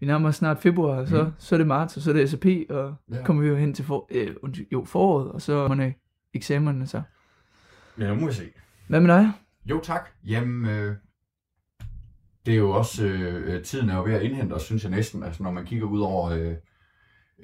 [0.00, 1.30] vi nærmer os snart februar, og så, Mm.
[1.38, 3.22] så er det marts, og så er det SAP, og Ja.
[3.24, 4.28] kommer vi jo hen til for, øh,
[4.72, 5.90] jo, foråret, og så er
[6.34, 7.02] eksamenerne så.
[7.98, 8.42] Ja, må vi se.
[8.88, 9.32] Hvad med dig?
[9.64, 10.08] Jo, tak.
[10.26, 10.94] Jamen, øh,
[12.46, 14.90] det er jo også, øh, øh, tiden er jo ved at indhente os, synes jeg
[14.90, 16.54] næsten, altså når man kigger ud over øh,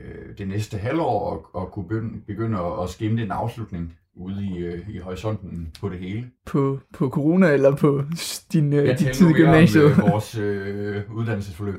[0.00, 4.46] øh, det næste halvår og, og kunne begynde, begynde at, at skimme en afslutning ude
[4.46, 6.30] i, øh, i horisonten på det hele.
[6.46, 8.04] På, på corona, eller på
[8.52, 9.84] din, øh, Jeg din taler tid i gymnasiet?
[9.84, 11.78] øh, vores øh, uddannelsesforløb.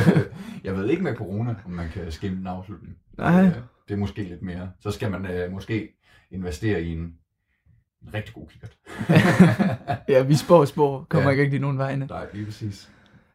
[0.64, 2.96] Jeg ved ikke med corona, om man kan skimme en afslutning.
[3.18, 3.44] Nej.
[3.44, 3.52] Øh,
[3.88, 4.70] det er måske lidt mere.
[4.80, 5.88] Så skal man øh, måske
[6.30, 7.14] investere i en,
[8.06, 8.76] en rigtig god kikkert.
[10.08, 11.30] ja, vi spår og spår, kommer Ja.
[11.30, 12.06] ikke rigtig nogen vegne.
[12.06, 12.90] Nej, lige præcis.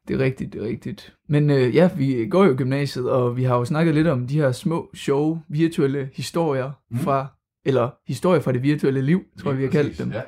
[0.08, 1.16] Det er rigtigt, det er rigtigt.
[1.30, 4.28] Men øh, ja, vi går jo i gymnasiet, og vi har jo snakket lidt om
[4.28, 6.98] de her små, sjove, virtuelle historier Mm.
[7.00, 7.28] fra,
[7.66, 10.12] eller historier fra det virtuelle liv, tror jeg, vi har Lige kaldt præcis, dem.
[10.12, 10.22] Ja.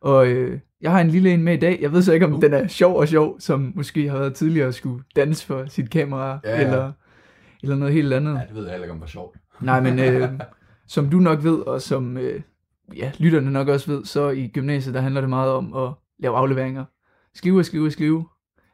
[0.00, 1.78] Og øh, jeg har en lille en med i dag.
[1.82, 2.42] Jeg ved så ikke, om Uh.
[2.42, 5.90] den er sjov og sjov, som måske har været tidligere at skulle danse for sit
[5.90, 6.64] kamera, Ja, ja.
[6.66, 6.92] eller,
[7.62, 8.34] eller noget helt andet.
[8.34, 9.36] ja, det ved jeg heller ikke, om var sjovt.
[9.60, 10.28] Nej, men øh,
[10.86, 12.40] som du nok ved, og som øh,
[12.96, 16.36] ja, lytterne nok også ved, så i gymnasiet, der handler det meget om at lave
[16.36, 16.84] afleveringer.
[17.34, 18.24] Skrive skrive skrive.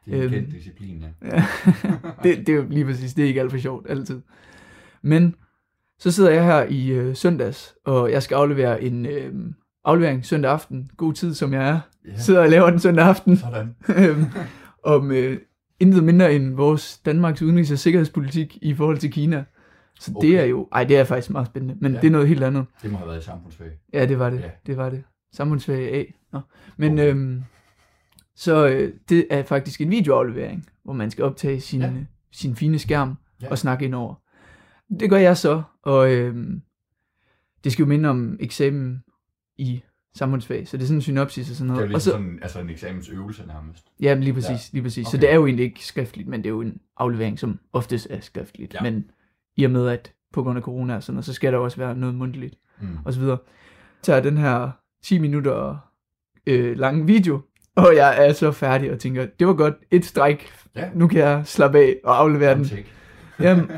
[0.05, 1.27] Det er en Øhm, kendt disciplin, ja.
[1.35, 1.43] Ja,
[2.23, 4.21] det, det er jo lige præcis, det er ikke alt for sjovt, altid.
[5.01, 5.35] Men
[5.99, 9.33] så sidder jeg her i øh, søndags, og jeg skal aflevere en øh,
[9.85, 12.17] aflevering søndag aften, god tid som jeg er, Ja.
[12.17, 13.75] sidder og laver den søndag aften, Sådan.
[13.97, 14.25] øhm,
[14.83, 15.37] om øh,
[15.79, 19.43] intet mindre end vores Danmarks udenrigs- og sikkerhedspolitik i forhold til Kina.
[20.01, 20.27] Så okay.
[20.27, 22.01] det er jo, ej det er faktisk meget spændende, men ja.
[22.01, 22.65] Det er noget helt andet.
[22.81, 23.67] Det må have været i samfundsfag.
[23.93, 24.39] Ja, det var det.
[24.39, 24.49] Ja.
[24.65, 25.03] Det var det.
[25.33, 26.03] Samfundsfag A.
[26.33, 26.39] Nå.
[26.77, 27.09] Men Okay.
[27.09, 27.43] øhm,
[28.35, 31.87] så øh, det er faktisk en videoaflevering, hvor man skal optage sin, ja.
[31.87, 31.93] Ja.
[32.31, 33.49] sin fine skærm ja.
[33.49, 34.15] Og snakke ind over.
[34.99, 36.61] Det gør jeg så, og øhm,
[37.63, 39.03] det skal jo minde om eksamen
[39.57, 39.81] i
[40.15, 41.81] samfundsfag, så det er sådan en synopsis og sådan Det er noget.
[41.81, 43.87] jo og ligesom så, sådan altså en eksamensøvelse nærmest.
[44.01, 44.75] ja, lige præcis, ja.
[44.75, 45.07] Lige præcis.
[45.07, 45.21] Så Okay.
[45.21, 48.19] det er jo egentlig ikke skriftligt, men det er jo en aflevering, som oftest er
[48.19, 48.73] skriftligt.
[48.73, 48.81] Ja.
[48.81, 49.05] Men
[49.57, 51.77] i og med, at på grund af corona og sådan noget, så skal der også
[51.77, 52.87] være noget mundtligt Mm.
[53.05, 53.37] og så videre.
[54.03, 54.69] Tager den her
[55.03, 55.77] 10 minutter
[56.47, 57.41] øh, lange video,
[57.75, 60.89] og jeg er så færdig og tænker, det var godt, et stræk, Ja.
[60.95, 62.65] nu kan jeg slappe af og aflevere den.
[63.39, 63.71] Jamen,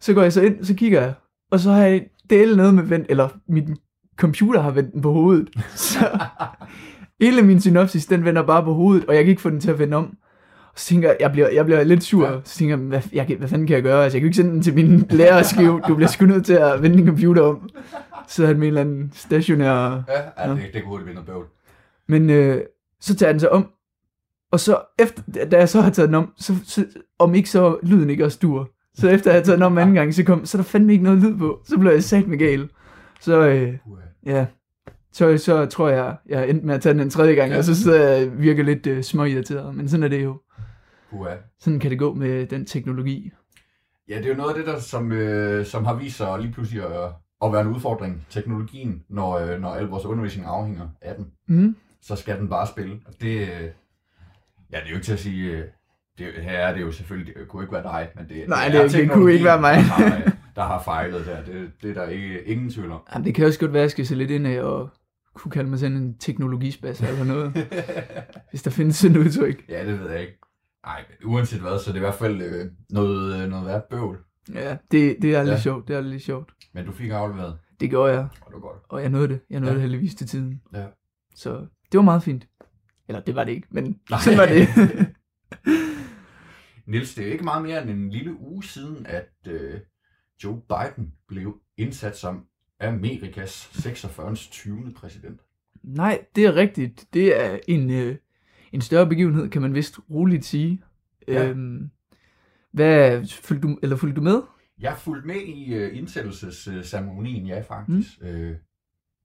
[0.00, 1.14] så går jeg så ind, så kigger jeg,
[1.50, 3.76] og så har jeg delt noget med vendt, eller min
[4.16, 5.48] computer har vendt den på hovedet.
[5.74, 6.18] Så
[7.20, 9.70] hele min synopsis, den vender bare på hovedet, og jeg kan ikke få den til
[9.70, 10.16] at vende om.
[10.76, 12.38] Så tænker jeg, jeg bliver, jeg bliver lidt sur, Ja.
[12.44, 14.04] så tænker jeg, hvad, jeg, hvad fanden kan jeg gøre?
[14.04, 16.46] Altså, jeg kan ikke sende den til min lærer og skrive, du bliver sgu nødt
[16.46, 17.70] til at vende din computer om.
[18.28, 19.72] Så han med en eller anden stationær...
[19.74, 20.54] Ja, ja Nå.
[20.54, 21.44] det, det kunne hurtigt blive noget bøvl.
[22.08, 22.60] Men øh,
[23.00, 23.66] så tager den så om,
[24.52, 26.84] og så efter, da jeg så har taget den om, så, så
[27.18, 28.70] om ikke så lyden ikke også dur.
[28.94, 30.92] Så efter jeg har taget den om anden gang, så, kom, så er der fandme
[30.92, 31.60] ikke noget lyd på.
[31.64, 32.68] Så blev jeg sat med gal.
[33.20, 33.74] Så øh,
[34.26, 34.46] ja,
[35.12, 37.52] så, så tror jeg, jeg er endt med at tage den en tredje gang, ja.
[37.52, 37.58] Ja.
[37.58, 39.74] og så sidder jeg virker lidt øh, småirriteret.
[39.74, 40.36] Men sådan er det jo.
[41.12, 41.34] Uha.
[41.60, 43.30] Sådan kan det gå med den teknologi.
[44.08, 46.52] Ja, det er jo noget af det, der, som, øh, som har vist sig lige
[46.52, 47.10] pludselig at,
[47.44, 48.26] at være en udfordring.
[48.30, 51.76] Teknologien, når, øh, når al vores undervisning afhænger af den, Mm.
[52.02, 53.00] så skal den bare spille.
[53.06, 53.48] Og det, øh,
[54.72, 55.64] ja, det er jo ikke til at sige, øh,
[56.18, 58.78] det, her er det jo selvfølgelig, det kunne ikke være dig, men det, Nej, det,
[58.80, 59.74] er det- det kunne ikke være mig.
[59.74, 63.00] Der har, der har fejlet der, det, det er der ikke, ingen tvivl om.
[63.14, 64.88] Jamen, det kan også godt være, at jeg skal se lidt ind af og
[65.34, 67.52] kunne kalde mig sådan en teknologispas eller noget.
[68.50, 69.64] hvis der findes sådan et udtryk.
[69.68, 70.38] Ja, det ved jeg ikke.
[70.86, 74.18] Nej, uanset hvad, så er det i hvert fald øh, noget, øh, noget værd bøvl.
[74.54, 75.60] Ja, det, det er aldrig ja.
[75.60, 75.88] Sjovt.
[75.88, 76.52] Det er aldrig sjovt.
[76.72, 78.20] Men du fik afleveret, Det gjorde jeg.
[78.40, 78.78] og det var godt.
[78.88, 79.40] Og jeg nåede det.
[79.50, 79.74] Jeg nåede ja.
[79.74, 80.62] Det heldigvis til tiden.
[80.74, 80.86] Ja.
[81.34, 82.48] Så det var meget fint.
[83.08, 84.68] Eller det var det ikke, men sådan var det.
[86.86, 89.80] Niels, det er ikke meget mere end en lille uge siden, at øh,
[90.44, 92.44] Joe Biden blev indsat som
[92.80, 94.34] Amerikas 46.
[94.34, 94.92] 20.
[94.96, 95.40] præsident.
[95.82, 97.06] Nej, det er rigtigt.
[97.14, 98.16] Det er en, øh,
[98.72, 100.82] en større begivenhed, kan man vist roligt sige.
[101.28, 101.48] Ja.
[101.48, 101.90] Øhm,
[102.72, 104.42] hvad, fulgte du, eller fulgte du med?
[104.80, 108.20] Jeg har fulgt med i øh, indsættelsesceremonien, ja faktisk.
[108.22, 108.26] Mm.
[108.26, 108.56] Øh,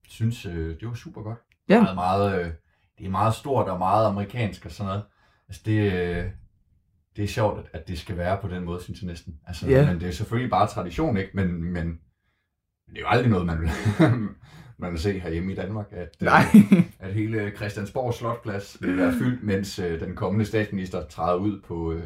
[0.08, 1.40] synes, øh, det var super godt.
[1.70, 1.82] Ja.
[1.82, 2.52] Meget, meget, øh,
[2.98, 5.04] det er meget stort og meget amerikansk og sådan noget.
[5.48, 6.32] Altså det, øh,
[7.16, 9.36] det er sjovt, at, det skal være på den måde, synes jeg næsten.
[9.48, 9.92] Altså, Ja.
[9.92, 11.32] Men det er selvfølgelig bare tradition, ikke?
[11.34, 11.88] Men, men
[12.90, 13.70] det er jo aldrig noget, man vil,
[14.82, 16.44] man vil se herhjemme i Danmark, at, øh, Nej.
[17.00, 21.94] at hele Christiansborg Slotplads vil være fyldt, mens øh, den kommende statsminister træder ud på
[21.94, 22.04] øh,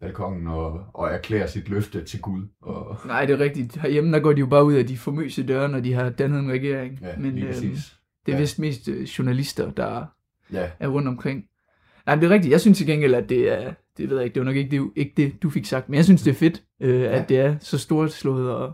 [0.00, 2.42] balkongen og, og erklærer sit løfte til Gud.
[2.62, 3.76] Og, Nej, det er rigtigt.
[3.76, 6.40] Herhjemme, der går de jo bare ud af de famøse døre, når de har dannet
[6.40, 6.98] en regering.
[7.02, 7.96] Ja, Men præcis.
[8.26, 8.40] det er Ja.
[8.40, 10.04] vist mest øh, journalister, der
[10.52, 10.70] Ja.
[10.80, 11.44] er rundt omkring.
[12.06, 12.52] Nej, det er rigtigt.
[12.52, 14.70] Jeg synes til gengæld, at det er, det ved jeg ikke, det var nok ikke
[14.76, 17.20] det, ikke det du fik sagt, men jeg synes, det er fedt, øh, ja.
[17.20, 18.72] at det er så stort slået, og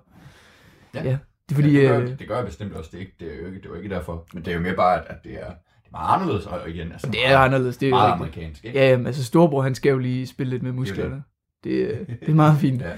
[0.94, 1.02] Ja.
[1.04, 2.90] ja, det er fordi, ja, det, gør, øh, det gør jeg bestemt også.
[2.92, 4.26] Det er, ikke, det, er jo ikke, det er jo ikke derfor.
[4.34, 6.46] Men det er jo mere bare, at, at det, er, det er meget anderledes.
[6.46, 8.36] Og igen, altså, det er anderledes, det er meget rigtigt.
[8.36, 8.64] amerikansk.
[8.64, 8.78] Ikke?
[8.78, 11.22] Ja, jamen, altså storebror, han skal jo lige spille lidt med musklerne.
[11.64, 12.82] Det, øh, det er meget fint.
[12.88, 12.96] ja.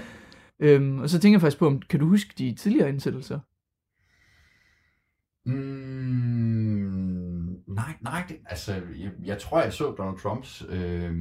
[0.59, 3.39] øhm, og så tænker jeg faktisk på, om, kan du huske de tidligere indsættelser?
[5.45, 5.53] Mm,
[7.67, 11.15] nej, nej, det, altså, jeg, jeg tror, jeg så Donald Trumps, øh,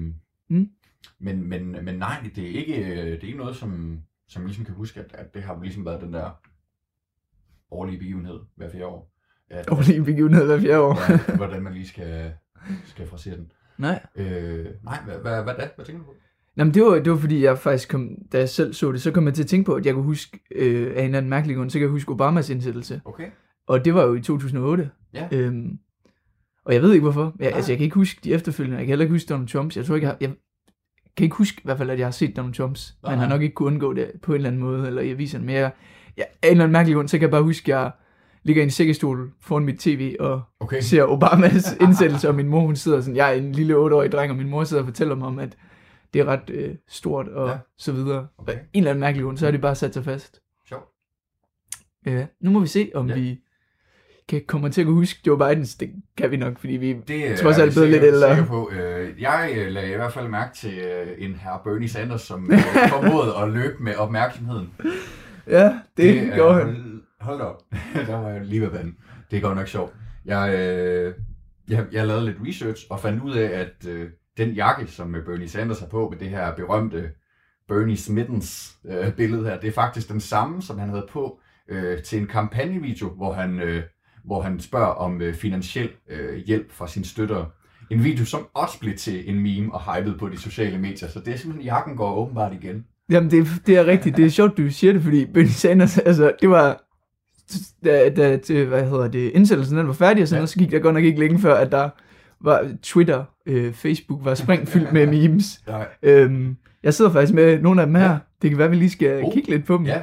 [0.50, 0.70] Mm.
[1.18, 4.46] men, men, men nej, det er ikke, øh, det er ikke noget, som, som jeg
[4.46, 6.30] ligesom kan huske, at, at det har ligesom været den der
[7.70, 9.12] årlige begivenhed hver fjerde år.
[9.50, 10.96] At, Årlige begivenhed hver fjerde år.
[11.28, 12.32] ja, hvordan man lige skal,
[12.86, 13.52] skal frasere den.
[13.78, 14.06] Nej.
[14.16, 16.14] Øh, nej, hvad, hvad, hvad, hvad tænker du på?
[16.56, 19.10] Jamen, det var, det var fordi, jeg faktisk kom, da jeg selv så det, så
[19.10, 21.30] kom jeg til at tænke på, at jeg kunne huske, øh, af en eller anden
[21.30, 23.00] mærkelig grund, så kan jeg huske Obamas indsættelse.
[23.04, 23.30] Okay.
[23.66, 24.90] Og det var jo i 2008.
[25.14, 25.28] Ja.
[25.32, 25.78] Øhm,
[26.64, 27.36] og jeg ved ikke hvorfor.
[27.38, 28.78] Jeg, altså, jeg kan ikke huske de efterfølgende.
[28.78, 29.76] Jeg kan heller ikke huske Donald Trumps.
[29.76, 30.30] Jeg tror ikke, jeg, jeg
[31.16, 32.96] kan ikke huske i hvert fald, at jeg har set Donald Trumps.
[33.02, 33.12] Nej.
[33.12, 35.46] Man har nok ikke kunnet undgå det på en eller anden måde, eller i aviserne.
[35.46, 35.70] Men
[36.20, 37.90] jeg, jeg, af en eller anden mærkelig grund, så kan jeg bare huske, at jeg
[38.42, 40.80] ligger i en sækkestol foran mit tv og Okay.
[40.80, 44.30] ser Obamas indsættelse, og min mor hun sidder sådan, jeg er en lille 8-årig dreng,
[44.30, 45.56] og min mor sidder og fortæller mig om, at
[46.14, 47.52] det er ret øh, stort og Ja.
[47.52, 47.58] ja.
[47.78, 48.26] så videre.
[48.38, 48.52] Okay.
[48.52, 50.40] Og en eller anden mærkelig grund, så er det bare sat sig fast.
[50.68, 50.84] Sjovt.
[52.06, 53.14] Ja, nu må vi se, om Ja.
[53.14, 53.20] ja.
[53.20, 53.38] vi
[54.28, 55.74] kan komme til at kunne huske Joe Bidens.
[55.74, 58.28] Det kan vi nok, fordi vi Det trods er alt blevet lidt ældre.
[58.36, 58.70] sikker På.
[58.72, 62.52] Øh, jeg øh, lagde i hvert fald mærke til øh, en herr Bernie Sanders, som
[62.52, 64.70] øh, formåede at løbe med opmærksomheden.
[65.50, 66.66] Ja, det, det gjorde han.
[66.66, 67.62] Hold, hold op.
[68.06, 68.94] Der var jeg lige ved vandet.
[69.30, 69.94] Det er godt nok sjovt.
[70.24, 71.14] Jeg, øh,
[71.68, 75.48] jeg, jeg lavede lidt research og fandt ud af, at øh, den jakke, som Bernie
[75.48, 77.10] Sanders har på med det her berømte
[77.68, 82.02] Bernie Smittens øh, billede her, det er faktisk den samme, som han havde på øh,
[82.02, 83.82] til en kampagnevideo, hvor han, øh,
[84.24, 87.50] hvor han spørger om øh, finansiel øh, hjælp fra sine støttere.
[87.90, 91.20] En video, som også blev til en meme og hypet på de sociale medier, så
[91.20, 92.86] det er simpelthen, jakken går åbenbart igen.
[93.10, 94.16] Jamen, det, det er rigtigt.
[94.16, 96.82] Det er sjovt, du siger det, fordi Bernie Sanders, altså, det var...
[97.84, 100.40] Da, da til, hvad hedder det, indsættelsen den var færdig og sådan Ja.
[100.40, 101.88] noget, så gik der godt nok ikke længe før, at der
[102.44, 105.62] var Twitter, øh, Facebook var springfyldt med memes.
[105.66, 105.86] Nej.
[106.02, 108.10] Øhm, jeg sidder faktisk med nogle af dem her.
[108.10, 108.18] Ja.
[108.42, 109.32] Det kan være, vi lige skal Oh.
[109.32, 109.86] kigge lidt på dem.
[109.86, 110.02] Ja,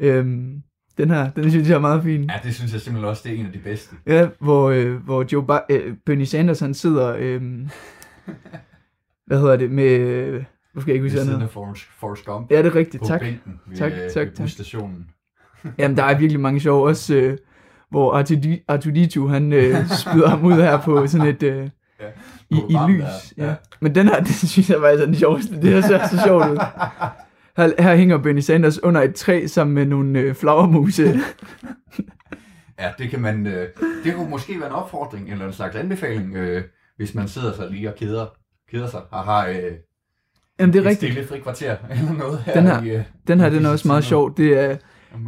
[0.00, 0.62] Øhm,
[0.98, 2.24] den her, den synes jeg er meget fin.
[2.24, 3.96] ja, det synes jeg simpelthen også, det er en af de bedste.
[4.06, 7.42] Ja, hvor, øh, hvor Joe Bi- øh, Bernie Sanders, han sidder, øh,
[9.26, 11.46] hvad hedder det, med, hvor skal jeg ikke Ved huske siden andet?
[11.46, 12.50] af Forrest, Forrest Gump.
[12.50, 13.20] Ja, det er rigtigt, på tak.
[13.20, 14.42] bænken ved, Tak, øh, tak, ved tak.
[14.44, 15.06] busstationen.
[15.78, 17.38] Jamen, der er virkelig mange sjove også, øh,
[17.90, 21.68] hvor R2D- R2D2, han øh, spyder ham ud her på sådan et, øh,
[22.00, 22.06] Ja.
[22.50, 23.00] i, i lys.
[23.02, 23.48] der, Ja.
[23.48, 23.54] ja.
[23.80, 25.54] Men den her, den synes jeg faktisk er den sjoveste.
[25.62, 26.56] Det her ser så sjovt ud.
[27.56, 31.20] Her, her hænger Bernie Sanders under et træ sammen med nogle øh, flagermuse.
[32.78, 33.68] Ja, det kan man, øh,
[34.04, 36.62] det kunne måske være en opfordring, eller en slags anbefaling, øh,
[36.96, 38.26] hvis man sidder så lige og keder,
[38.70, 39.72] keder sig, og har øh,
[40.60, 41.12] Jamen, det er rigtigt.
[41.12, 42.54] stille frikvarter eller noget her.
[42.54, 44.36] Den her, i, øh, den her, den er også meget sjov.
[44.36, 44.76] Det er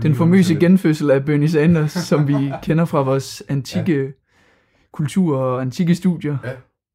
[0.02, 4.10] den famøse genfødsel af Bernie Sanders, som vi kender fra vores antikke ja.
[4.92, 6.36] kultur og antikke studier.
[6.44, 6.50] Ja.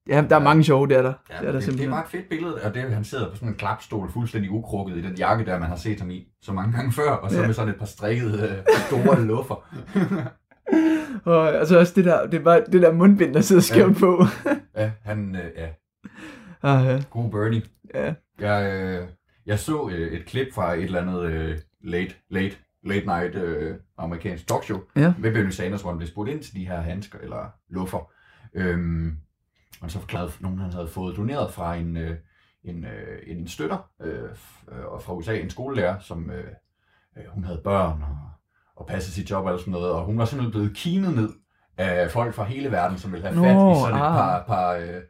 [0.09, 1.13] Ja, der er mange sjove, det er der.
[1.29, 1.89] Ja, det er der det, det er simpelthen.
[1.91, 4.97] bare et fedt billede, og det er, han sidder på sådan en klapstol, fuldstændig ukrukket
[4.97, 7.39] i den jakke der, man har set ham i så mange gange før, og så
[7.39, 7.45] Ja.
[7.45, 9.63] med sådan et par strikkede øh, store luffer.
[11.25, 13.99] Og altså også det der, det er bare det der mundbind, der sidder skævt Ja.
[13.99, 14.25] på.
[14.77, 15.67] Ja, han, øh, ja,
[16.63, 17.01] ah, ja.
[17.09, 17.61] god Bernie.
[17.95, 18.13] Ja.
[18.39, 19.07] Jeg, øh,
[19.45, 23.75] jeg så øh, et klip fra et eller andet øh, late, late, late night øh,
[23.97, 25.13] amerikansk talkshow Ja.
[25.19, 28.11] med Bernie Sanders, hvor han blev spurgt ind til de her handsker eller luffer.
[28.53, 29.17] Øhm,
[29.81, 32.17] og så forklarede nogen, han havde fået doneret fra en, øh,
[32.63, 34.29] en, øh, en støtter øh,
[34.71, 36.45] øh, og fra USA, en skolelærer, som øh,
[37.17, 38.17] øh, hun havde børn og,
[38.75, 41.29] og passede sit job og sådan noget, og hun var simpelthen blevet kinet ned
[41.77, 44.13] af folk fra hele verden, som ville have fat Nå, i sådan et ah.
[44.13, 45.01] par, par, øh,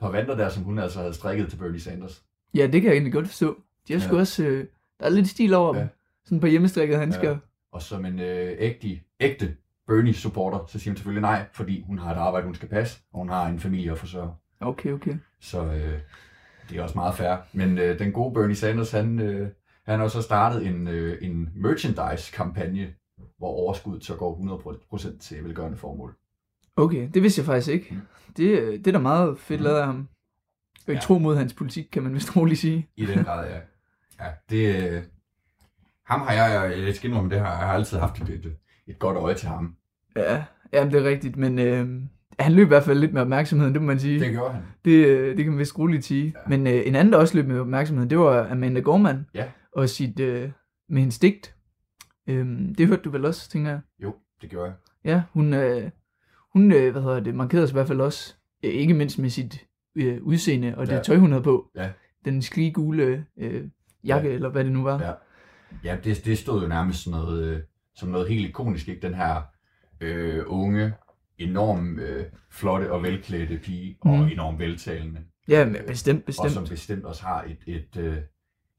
[0.00, 2.22] par vanter der, som hun altså havde strikket til Bernie Sanders.
[2.54, 3.56] Ja, det kan jeg egentlig godt forstå.
[3.88, 4.06] De har Ja.
[4.06, 4.44] sgu også...
[4.44, 4.66] Øh,
[5.00, 5.80] der er lidt stil over Ja.
[5.80, 5.88] dem.
[6.24, 7.30] Sådan på hjemmestrikkede handsker.
[7.30, 7.36] Ja.
[7.72, 12.10] Og som en øh, ægte, ægte Bernie-supporter, så siger hun selvfølgelig nej, fordi hun har
[12.14, 14.30] et arbejde, hun skal passe, og hun har en familie at forsørge.
[14.60, 15.14] Okay, okay.
[15.40, 15.98] Så øh,
[16.70, 17.36] det er også meget fair.
[17.52, 19.48] Men øh, den gode Bernie Sanders, han, øh,
[19.86, 22.94] han har så startet en, øh, en merchandise-kampagne,
[23.38, 26.14] hvor overskuddet så går 100% til velgørende formål.
[26.76, 27.98] Okay, det vidste jeg faktisk ikke.
[28.36, 29.64] Det, øh, det er da meget fedt Mm.
[29.64, 30.08] lavet af ham.
[30.88, 30.98] I Ja.
[30.98, 32.88] tro mod hans politik, kan man vist roligt sige.
[32.96, 33.58] I den grad, ja.
[34.24, 35.02] ja det, øh,
[36.06, 38.98] ham har jeg, jeg skal indrømme, det har jeg har altid haft et, et, et
[38.98, 39.76] godt øje til ham.
[40.16, 41.88] Ja, jamen, det er rigtigt, men øh,
[42.38, 44.20] han løb i hvert fald lidt med opmærksomheden, det må man sige.
[44.20, 44.62] Det gjorde han.
[44.84, 46.34] Det, øh, det kan man vist roligt sige.
[46.36, 46.48] Ja.
[46.48, 49.26] Men øh, en anden, der også løb med opmærksomheden, det var Amanda Gorman.
[49.34, 49.44] Ja.
[49.72, 50.50] Og sit, øh,
[50.88, 51.54] med hendes digt.
[52.28, 53.80] Øhm, det hørte du vel også, tænker jeg.
[54.02, 54.74] Jo, det gjorde jeg.
[55.04, 55.90] Ja, hun, øh,
[56.52, 59.30] hun øh, hvad hedder det, markerede sig i hvert fald også, øh, ikke mindst med
[59.30, 59.66] sit
[60.06, 61.02] øh, udseende og det Ja.
[61.02, 61.70] tøj, hun havde på.
[61.76, 61.90] Ja.
[62.24, 63.64] Den sklige gule øh,
[64.04, 64.34] jakke, Ja.
[64.34, 65.02] eller hvad det nu var.
[65.02, 65.12] Ja,
[65.84, 67.60] ja det, det stod jo nærmest sådan noget, øh,
[67.94, 69.02] som noget helt ikonisk, ikke?
[69.02, 69.42] Den her
[70.00, 70.92] øh, unge,
[71.38, 74.28] enormt øh, flotte og velklædte pige, og Mhm.
[74.32, 75.20] enormt veltalende.
[75.48, 76.52] Ja, men bestemt, Og bestemt.
[76.52, 78.16] som bestemt også har et, et, øh,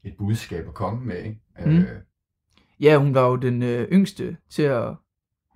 [0.03, 1.41] et budskab at komme med, ikke?
[1.65, 1.77] Mhm.
[1.77, 1.85] Øh,
[2.79, 4.87] Ja, hun var jo den øh, yngste til at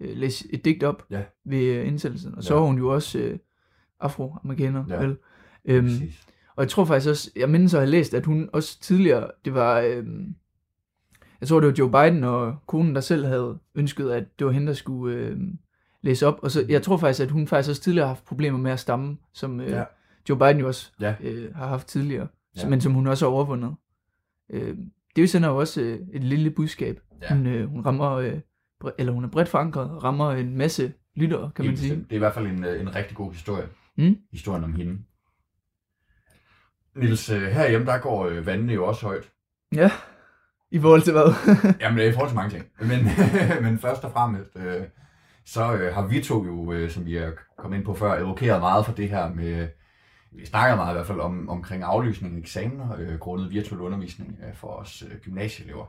[0.01, 1.23] øh, læse et digt op Ja.
[1.45, 2.36] ved øh, indsættelsen.
[2.36, 2.60] Og så Ja.
[2.60, 3.39] var hun jo også øh,
[3.99, 5.17] afroamerikaner, Ja, vel?
[5.65, 6.28] Øhm, præcis.
[6.56, 9.54] og jeg tror faktisk også, jeg mindes at have læst, at hun også tidligere, det
[9.54, 10.36] var, øhm,
[11.41, 14.54] jeg tror det var Joe Biden og konen, der selv havde ønsket, at det var
[14.54, 15.60] hende, der skulle øhm,
[16.01, 16.39] læse op.
[16.43, 18.80] Og så, jeg tror faktisk, at hun faktisk også tidligere har haft problemer med at
[18.80, 19.84] stamme, som øh, Ja.
[20.30, 21.15] Joe Biden jo også Ja.
[21.23, 22.69] øh, har haft tidligere, Ja.
[22.69, 23.75] men som hun også har overvundet.
[24.49, 24.78] Øh,
[25.15, 26.99] det sender jo også øh, et lille budskab.
[27.21, 27.36] Ja.
[27.36, 28.39] Hun, øh, hun rammer, øh,
[28.97, 31.95] eller hun er bredt forankret, rammer en masse lyttere, kan man sige.
[31.95, 33.67] Det er i hvert fald en, øh, en rigtig god historie.
[33.97, 34.17] Mm.
[34.32, 34.97] Historien om hende.
[36.95, 39.31] Nils, øh, herhjemme, der går øh, vandene jo også højt.
[39.75, 39.91] Ja,
[40.71, 41.55] i forhold til hvad?
[41.81, 42.65] Jamen, det er i forhold til mange ting.
[42.79, 43.10] Men,
[43.65, 44.84] men først og fremmest, øh,
[45.45, 48.62] så øh, har vi to jo, øh, som vi er kommet ind på før, evokeret
[48.62, 49.67] meget for det her med,
[50.31, 54.39] vi snakker meget i hvert fald om, omkring aflysning af eksamener, øh, grundet virtuel undervisning
[54.47, 55.86] øh, for os øh, gymnasieelever.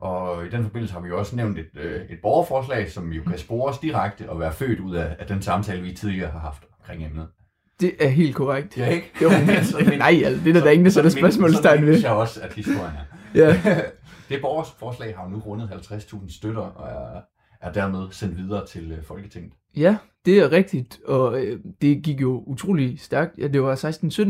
[0.00, 3.22] Og i den forbindelse har vi jo også nævnt et, øh, et borgerforslag, som jo
[3.22, 6.64] kan spores direkte og være født ud af, af den samtale, vi tidligere har haft
[6.78, 7.28] omkring emnet.
[7.80, 8.78] Det er helt korrekt.
[8.78, 9.10] Ja, ikke?
[9.22, 9.46] Jo, men,
[9.98, 12.00] nej, altså, det er der, der ingen, der sætter spørgsmålstegn ved.
[12.00, 13.16] Så jeg også, at historien er.
[13.34, 13.56] Ja.
[14.28, 17.20] det borgerforslag har jo nu rundet 50.000 støtter og er,
[17.68, 19.52] er dermed sendt videre til øh, Folketinget.
[19.76, 23.38] Ja, det er rigtigt, og øh, det gik jo utrolig stærkt.
[23.38, 23.74] Ja, det var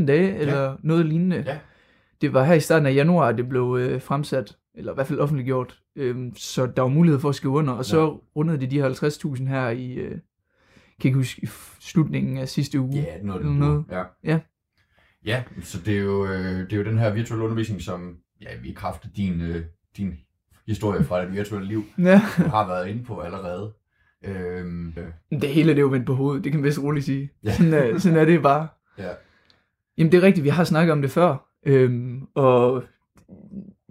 [0.03, 1.45] 16-17 dage, eller noget lignende.
[1.47, 1.59] Ja.
[2.21, 5.19] Det var her i starten af januar, det blev øh, fremsat, eller i hvert fald
[5.19, 8.07] offentliggjort, øh, så der var mulighed for at skrive under, og så Ja.
[8.37, 10.19] rundede de de 50.000 her i, øh,
[11.01, 11.49] kan ikke huske, i
[11.81, 12.95] slutningen af sidste uge.
[12.95, 13.85] Ja, noget, eller noget.
[13.91, 14.03] Ja.
[14.25, 14.41] Ja.
[15.25, 18.49] ja, så det er, jo, øh, det er jo den her virtuelle undervisning, som ja,
[18.63, 19.65] vi kræfter din, øh,
[19.97, 20.15] din
[20.67, 22.23] historie fra det virtuelle liv, Ja.
[22.39, 23.73] du har været inde på allerede.
[24.25, 24.89] Øhm,
[25.33, 27.31] øh, Det hele det er jo vendt på hovedet, det kan man vist roligt sige.
[27.45, 27.53] Ja.
[27.57, 28.69] Sådan, er, sådan er det bare.
[28.99, 29.09] ja.
[29.99, 32.85] Jamen det er rigtigt, vi har snakket om det før, øhm, og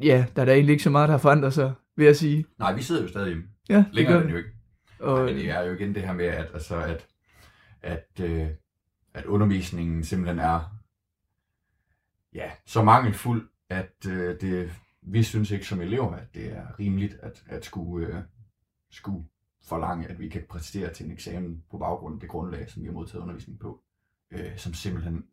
[0.04, 2.45] ja, der er da egentlig ikke så meget, der har forandret sig, vil jeg sige.
[2.60, 3.43] Nej, vi sidder jo stadig hjemme.
[3.69, 4.32] Ja, det Længere gør den vi.
[4.32, 4.50] jo ikke.
[4.99, 7.07] Og, Men det er jo igen det her med, at, altså, at,
[7.81, 8.47] at, øh,
[9.13, 10.75] at undervisningen simpelthen er
[12.33, 17.13] ja, så mangelfuld, at øh, det, vi synes ikke som elever, at det er rimeligt
[17.13, 18.21] at, at skulle, øh,
[18.91, 19.25] skulle
[19.63, 22.88] forlange, at vi kan præstere til en eksamen på baggrund af det grundlag, som vi
[22.88, 23.81] har modtaget undervisning på,
[24.31, 25.25] øh, som simpelthen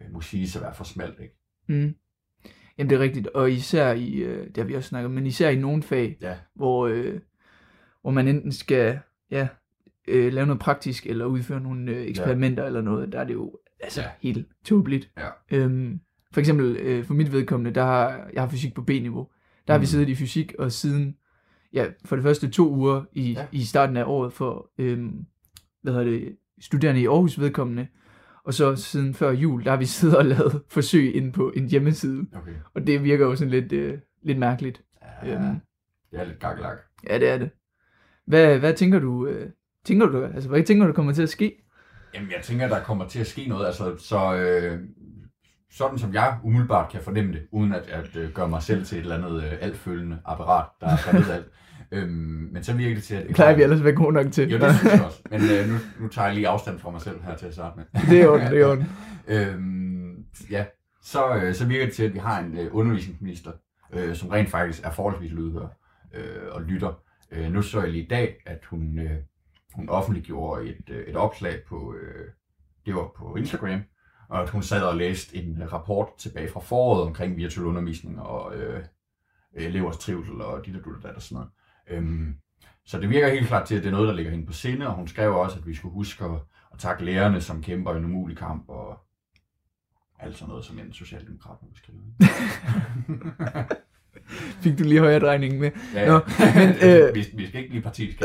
[0.00, 1.20] øh, må siges at være for smalt.
[1.20, 1.34] Ikke?
[1.66, 1.94] Mm.
[2.78, 5.26] Jamen det er rigtigt, og især i, øh, det har vi også snakket om, men
[5.26, 6.38] især i nogle fag, Ja.
[6.54, 7.20] hvor, øh,
[8.02, 9.00] hvor man enten skal
[9.30, 9.48] ja,
[10.08, 12.66] øh, lave noget praktisk, eller udføre nogle øh, eksperimenter ja.
[12.66, 14.08] eller noget, der er det jo altså Ja.
[14.20, 15.10] helt tåbeligt.
[15.18, 15.28] Ja.
[15.58, 16.00] Øhm,
[16.32, 19.28] for eksempel øh, for mit vedkommende, der har jeg har fysik på B-niveau.
[19.66, 19.82] Der har Mm.
[19.82, 21.16] vi siddet i fysik, og siden,
[21.72, 23.46] ja, for det første to uger i, Ja.
[23.52, 25.24] i starten af året for, øhm,
[25.82, 27.86] hvad hedder det, studerende i Aarhus vedkommende,
[28.44, 31.68] og så siden før jul, der har vi siddet og lavet forsøg inde på en
[31.68, 32.26] hjemmeside.
[32.34, 32.52] Okay.
[32.74, 34.82] Og det virker jo sådan lidt, øh, lidt mærkeligt.
[35.24, 35.60] Ja, Øhm,
[36.10, 36.76] det er lidt gakkelak.
[37.10, 37.50] ja, det er det.
[38.26, 39.50] Hvad, hvad tænker du, øh,
[39.84, 41.52] tænker du, altså hvad tænker du kommer til at ske?
[42.14, 43.66] Jamen, jeg tænker, der kommer til at ske noget.
[43.66, 44.80] Altså, så øh,
[45.70, 48.98] sådan som jeg umiddelbart kan fornemme det, uden at, at øh, gøre mig selv til
[48.98, 51.46] et eller andet øh, altfølgende apparat, der er ved alt.
[51.92, 53.26] Øhm, men så virker det til, at...
[53.26, 54.50] Det plejer vi ellers at være gode nok til.
[54.50, 55.22] Jo, det synes jeg også.
[55.30, 57.78] Men øh, nu, nu tager jeg lige afstand fra mig selv her til at starte
[57.78, 58.02] med.
[58.10, 58.84] Det er ondt, det er ondt.
[59.28, 60.64] øhm, ja,
[61.02, 63.50] så, øh, så virker det til, at vi har en øh, undervisningsminister,
[63.92, 65.66] øh, som rent faktisk er forholdsvis lydhør
[66.14, 67.02] øh, og lytter.
[67.30, 69.18] Øh, nu så jeg lige i dag, at hun, øh,
[69.74, 72.28] hun offentliggjorde et, øh, et opslag på, øh,
[72.86, 73.82] det var på Instagram,
[74.28, 78.56] Og at hun sad og læste en rapport tilbage fra foråret omkring virtuel undervisning og
[78.56, 78.84] øh,
[79.52, 81.50] elevers trivsel og dit og dut og sådan noget.
[81.88, 82.36] Øhm,
[82.84, 84.86] så det virker helt klart til, at det er noget, der ligger hende på sinde,
[84.86, 86.40] og hun skrev også, at vi skulle huske at,
[86.72, 88.98] at takke lærerne, som kæmper en umulig kamp, og
[90.18, 92.02] alt sådan noget, som en socialdemokrat nu skrive.
[94.62, 95.70] Fik du lige højere drejningen med?
[95.94, 96.54] Ja, Nå, ja.
[96.54, 98.24] men, øh, vi, vi skal ikke blive partiske.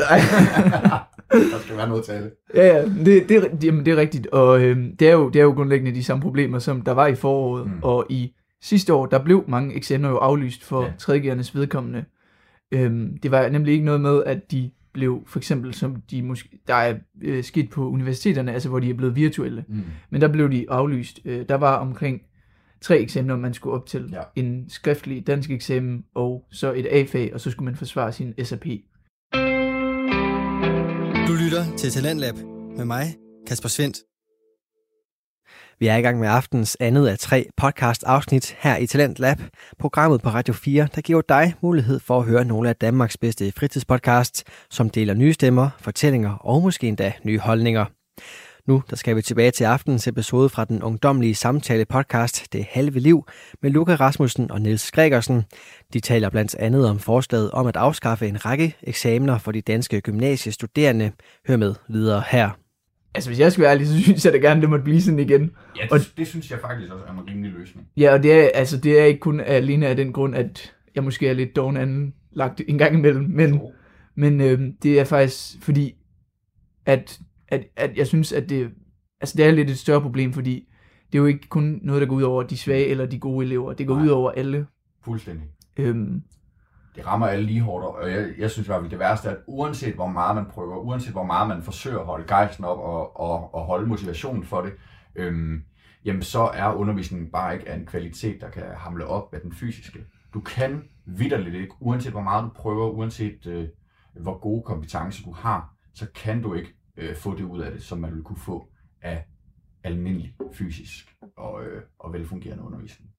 [1.32, 2.30] Der skal være noget til alle.
[2.54, 5.44] Ja, ja, det, det, jamen, det er rigtigt, og øh, det, er jo, det er
[5.44, 7.72] jo grundlæggende de samme problemer, som der var i foråret, mm.
[7.82, 8.32] og i
[8.62, 10.88] sidste år, der blev mange eksamener jo aflyst for ja.
[11.14, 12.04] 3.G'ernes vedkommende.
[12.72, 16.48] Øhm, det var nemlig ikke noget med, at de blev, for eksempel som de måske,
[16.68, 19.82] der er øh, sket på universiteterne, altså hvor de er blevet virtuelle, Mm.
[20.10, 21.20] men der blev de aflyst.
[21.24, 22.20] Øh, der var omkring
[22.80, 24.08] tre eksamener, man skulle op til.
[24.12, 24.22] Ja.
[24.36, 28.66] En skriftlig dansk eksamen, og så et A-fag, og så skulle man forsvare sin SAP.
[31.28, 32.34] Du lytter til Talentlab
[32.76, 33.16] med mig,
[33.46, 33.96] Kasper Svendt.
[35.80, 39.38] Vi er i gang med aftens andet af tre podcast-afsnit her i Talent Lab,
[39.78, 43.52] programmet på Radio 4, der giver dig mulighed for at høre nogle af Danmarks bedste
[43.52, 47.84] fritidspodcasts, som deler nye stemmer, fortællinger og måske endda nye holdninger.
[48.66, 52.98] Nu der skal vi tilbage til aftens episode fra den ungdomlige samtale podcast Det Halve
[53.00, 53.26] Liv
[53.62, 55.42] med Luca Rasmussen og Niels Gregersen.
[55.92, 60.00] De taler blandt andet om forslaget om at afskaffe en række eksamener for de danske
[60.00, 61.12] gymnasiestuderende.
[61.48, 62.50] Hør med videre her.
[63.14, 65.18] Altså hvis jeg skal være ærlig, så synes jeg da gerne, det måtte blive sådan
[65.18, 65.50] igen.
[65.76, 67.86] Ja, det, Og- det synes jeg faktisk også er en rimelig løsning.
[67.96, 71.04] Ja, og det er, altså, det er ikke kun alene af den grund, at jeg
[71.04, 73.60] måske er lidt doven anlagt en gang imellem, men,
[74.14, 75.94] men øh, det er faktisk fordi,
[76.86, 77.18] at,
[77.48, 78.70] at, at jeg synes, at det,
[79.20, 80.68] altså, det er lidt et større problem, fordi
[81.12, 83.46] det er jo ikke kun noget, der går ud over de svage eller de gode
[83.46, 83.72] elever.
[83.72, 84.04] Det går Nej.
[84.04, 84.66] ud over alle.
[85.04, 85.44] Fuldstændig.
[85.76, 86.22] Øhm,
[86.96, 89.32] Det rammer alle lige hårdt, og jeg, jeg synes i hvert fald, det værste er,
[89.32, 92.78] at uanset hvor meget man prøver, uanset hvor meget man forsøger at holde gejsten op
[92.78, 94.72] og, og, og holde motivationen for det,
[95.16, 95.62] øhm,
[96.04, 99.52] jamen så er undervisningen bare ikke af en kvalitet, der kan hamle op med den
[99.52, 99.98] fysiske.
[100.34, 103.68] Du kan vidderligt ikke, uanset hvor meget du prøver, uanset øh,
[104.20, 107.82] hvor gode kompetencer du har, så kan du ikke øh, få det ud af det,
[107.82, 108.68] som man ville kunne få
[109.02, 109.24] af
[109.84, 113.10] almindelig fysisk og, øh, og velfungerende undervisning.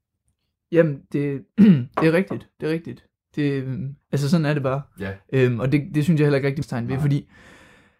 [0.72, 1.46] Jamen, det,
[2.02, 2.48] det er rigtigt.
[2.60, 3.06] Det er rigtigt.
[3.36, 4.82] Det, øhm, altså sådan er det bare.
[5.00, 5.14] Ja.
[5.34, 7.30] Øhm, og det, det synes jeg heller ikke rigtig tegn ved, fordi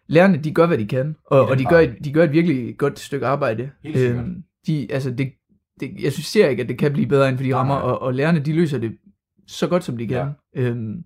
[0.06, 2.32] lærerne, de gør, hvad de kan, og, Ja, og de, gør, et- de gør et
[2.32, 3.70] virkelig godt stykke arbejde.
[3.84, 5.32] Øhm, de, altså det,
[5.80, 7.74] det, jeg synes ser ikke, at det kan blive bedre inden for de Nej, rammer,
[7.74, 7.82] nej.
[7.82, 8.98] og, og lærerne, de løser det
[9.46, 10.16] så godt, som de kan.
[10.56, 10.62] Ja.
[10.62, 11.04] Øhm,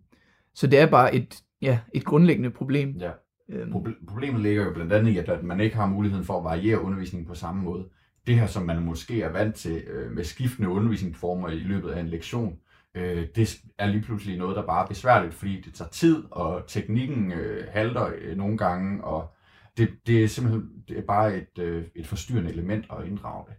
[0.55, 2.91] så det er bare et, ja, et grundlæggende problem.
[2.91, 3.11] Ja.
[3.53, 3.96] Øhm.
[4.09, 7.28] Problemet ligger jo blandt andet i, at, man ikke har muligheden for at variere undervisningen
[7.28, 7.88] på samme måde.
[8.26, 12.00] Det her, som man måske er vant til øh, med skiftende undervisningsformer i løbet af
[12.00, 12.59] en lektion,
[12.94, 16.64] øh, det er lige pludselig noget, der bare er besværligt, fordi det tager tid, og
[16.66, 19.34] teknikken øh, halter øh, nogle gange, og
[19.76, 23.57] det, det er simpelthen det er bare et, øh, et forstyrrende element at inddrage det.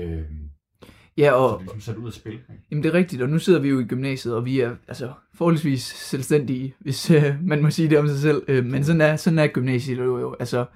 [0.00, 0.30] Øh,
[1.18, 2.32] Ja, så og, det er ligesom sat ud af spil.
[2.32, 2.44] Ikke?
[2.70, 5.12] Jamen det er rigtigt, og nu sidder vi jo i gymnasiet, og vi er altså
[5.34, 8.42] forholdsvis selvstændige, hvis øh, man må sige det om sig selv.
[8.48, 10.66] Øh, men sådan er, sådan er gymnasiet jo, jo altså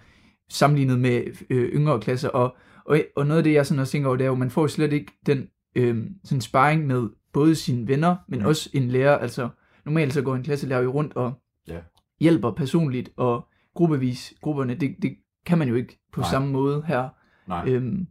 [0.51, 2.29] sammenlignet med øh, yngre klasser.
[2.29, 4.51] Og, og, og noget af det, jeg sådan også tænker over, det er jo, man
[4.51, 8.47] får jo slet ikke den øh, sådan sparring med både sine venner, men Mm.
[8.47, 9.19] også en lærer.
[9.19, 9.49] Altså
[9.85, 11.33] normalt så går en klasselærer jo rundt og
[11.69, 11.79] Ja.
[12.21, 14.75] hjælper personligt og gruppevis grupperne.
[14.75, 15.17] Det, det
[15.47, 16.31] kan man jo ikke på Nej.
[16.31, 17.09] samme måde her.
[17.49, 17.65] Nej.
[17.69, 18.07] Øhm,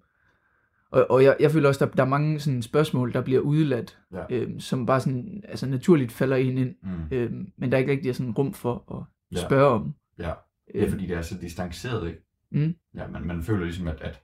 [0.91, 3.99] og, og jeg, jeg føler også, der, der er mange sådan spørgsmål, der bliver udeladt,
[4.13, 4.23] Ja.
[4.29, 6.89] øhm, som bare sådan, altså naturligt falder en ind, Mm.
[7.11, 9.45] øhm, men der er ikke rigtig sådan rum for at Ja.
[9.47, 9.93] spørge om.
[10.19, 10.31] Ja,
[10.73, 12.21] det er fordi det er så distanceret, ikke?
[12.51, 12.75] Mm.
[12.95, 14.21] Ja, man, man føler ligesom, at, at,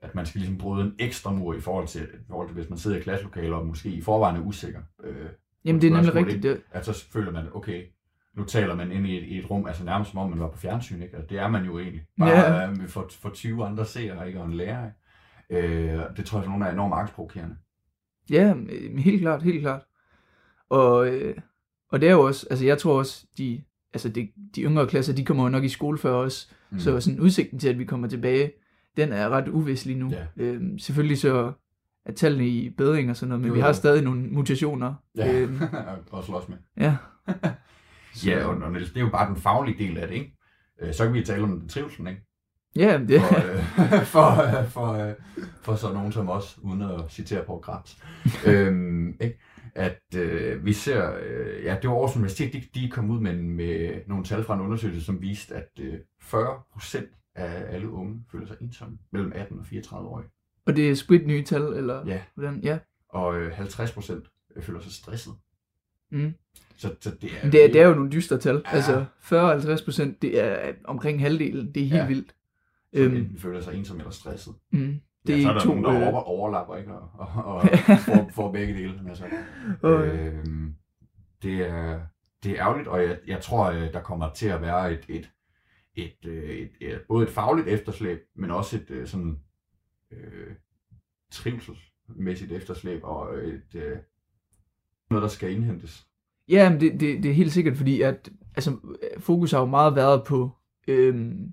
[0.00, 2.68] at man skal ligesom bryde en ekstra mur i forhold til, i forhold til hvis
[2.70, 4.80] man sidder i klasselokaler og måske i forvejen er usikker.
[5.04, 5.16] Øh,
[5.64, 6.44] Jamen det er nemlig rigtigt.
[6.44, 6.62] ikke?
[6.72, 7.82] At så føler man, okay,
[8.36, 10.48] nu taler man ind i et, i et rum, altså nærmest som om man var
[10.48, 11.16] på fjernsyn, ikke?
[11.16, 12.02] Altså, det er man jo egentlig.
[12.18, 12.70] Bare ja.
[12.70, 14.40] øh, for, for 20 andre seere, ikke?
[14.40, 14.96] Og en lærer, ikke?
[15.50, 17.56] Øh, det tror jeg, at nogen er enormt angstprovokerende.
[18.30, 18.54] ja,
[18.98, 19.82] helt klart, helt klart.
[20.68, 21.36] Og, øh,
[21.92, 25.14] og det er jo også, altså jeg tror også, de, altså de, de yngre klasser,
[25.14, 26.78] de kommer jo nok i skole før os, mm.
[26.78, 28.52] så sådan udsigten til, at vi kommer tilbage,
[28.96, 30.10] den er ret uvis lige nu.
[30.10, 30.26] Ja.
[30.36, 31.52] Øhm, selvfølgelig så
[32.04, 34.94] er tallene i bedring og sådan noget, men Jo, vi har stadig nogle mutationer.
[35.16, 35.60] Ja, Øhm,
[36.10, 36.56] og slås med.
[36.76, 36.96] ja.
[38.26, 40.36] Ja, og, og det er jo bare den faglige del af det, ikke?
[40.80, 42.25] Øh, så kan vi tale om trivselen, ikke?
[42.76, 45.12] Ja, det, for, øh, for, øh, for, øh,
[45.62, 47.98] for sådan nogen som os, uden at citere på Krebs.
[48.46, 49.38] øhm, ikke?
[49.74, 53.36] At øh, vi ser, øh, ja, det var Aarhus Universitet, de, de kom ud med,
[53.36, 58.24] med nogle tal fra en undersøgelse, som viste, at øh, 40 procent af alle unge
[58.32, 60.22] føler sig ensomme mellem 18 og 34 år.
[60.66, 62.20] Og det er sprit nye tal, eller Ja.
[62.34, 62.60] hvordan?
[62.62, 62.78] Ja.
[63.08, 64.24] Og øh, 50 procent
[64.60, 65.32] føler sig stresset.
[66.10, 66.34] Mm.
[66.76, 68.62] Så, så det er, det er, det er jo nogle dystre tal.
[68.72, 68.76] Ja.
[68.76, 69.04] Altså
[69.80, 71.72] 40-50 procent, det er omkring halvdelen.
[71.74, 72.06] Det er helt Ja.
[72.06, 72.34] vildt.
[72.94, 74.54] Som Øhm, enten føler sig ensom eller stresset.
[74.70, 75.00] mm.
[75.26, 76.92] Det ja, er så er der to, nogen, der øh, over, overlapper, ikke?
[76.94, 77.62] Og, og, og
[78.06, 79.00] får, får begge dele.
[79.08, 79.24] Altså.
[79.84, 80.38] Øh.
[80.38, 80.74] øhm,
[81.42, 82.00] det, er,
[82.44, 85.30] det er ærgerligt, og jeg, jeg tror, øh, der kommer til at være et, et,
[85.94, 89.38] et, øh, et, et, både et fagligt efterslæb, men også et sådan
[90.10, 90.54] øh,
[91.30, 93.96] trivselsmæssigt efterslæb, og et, øh,
[95.10, 96.06] noget, der skal indhentes.
[96.48, 98.76] Ja, men det, det, det er helt sikkert, fordi at, altså,
[99.18, 100.50] fokus har jo meget været på,
[100.88, 101.52] øhm,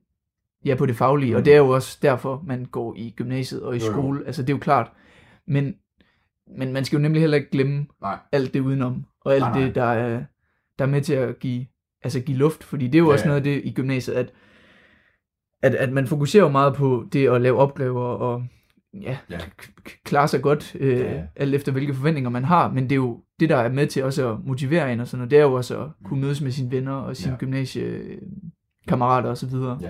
[0.65, 1.37] ja, på det faglige, mm.
[1.37, 3.91] og det er jo også derfor, man går i gymnasiet og i Jo, jo.
[3.91, 4.25] skole.
[4.25, 4.91] Altså, det er jo klart.
[5.47, 5.75] Men,
[6.57, 8.17] men man skal jo nemlig heller ikke glemme Nej.
[8.31, 9.61] alt det udenom, og alt Nej, nej.
[9.65, 10.23] det, der er,
[10.79, 11.65] der er med til at give,
[12.03, 14.31] altså give luft, fordi det er jo Ja, også noget af det i gymnasiet, at,
[15.61, 18.43] at, at man fokuserer jo meget på det at lave opgaver og
[19.01, 19.37] ja, Ja.
[20.03, 23.19] klare sig godt, øh, Ja, alt efter hvilke forventninger man har, men det er jo
[23.39, 25.53] det, der er med til også at motivere en og sådan noget, det er jo
[25.53, 27.37] også at kunne mødes med sine venner og sine ja.
[27.37, 29.79] gymnasiekammerater og så videre.
[29.81, 29.89] Ja.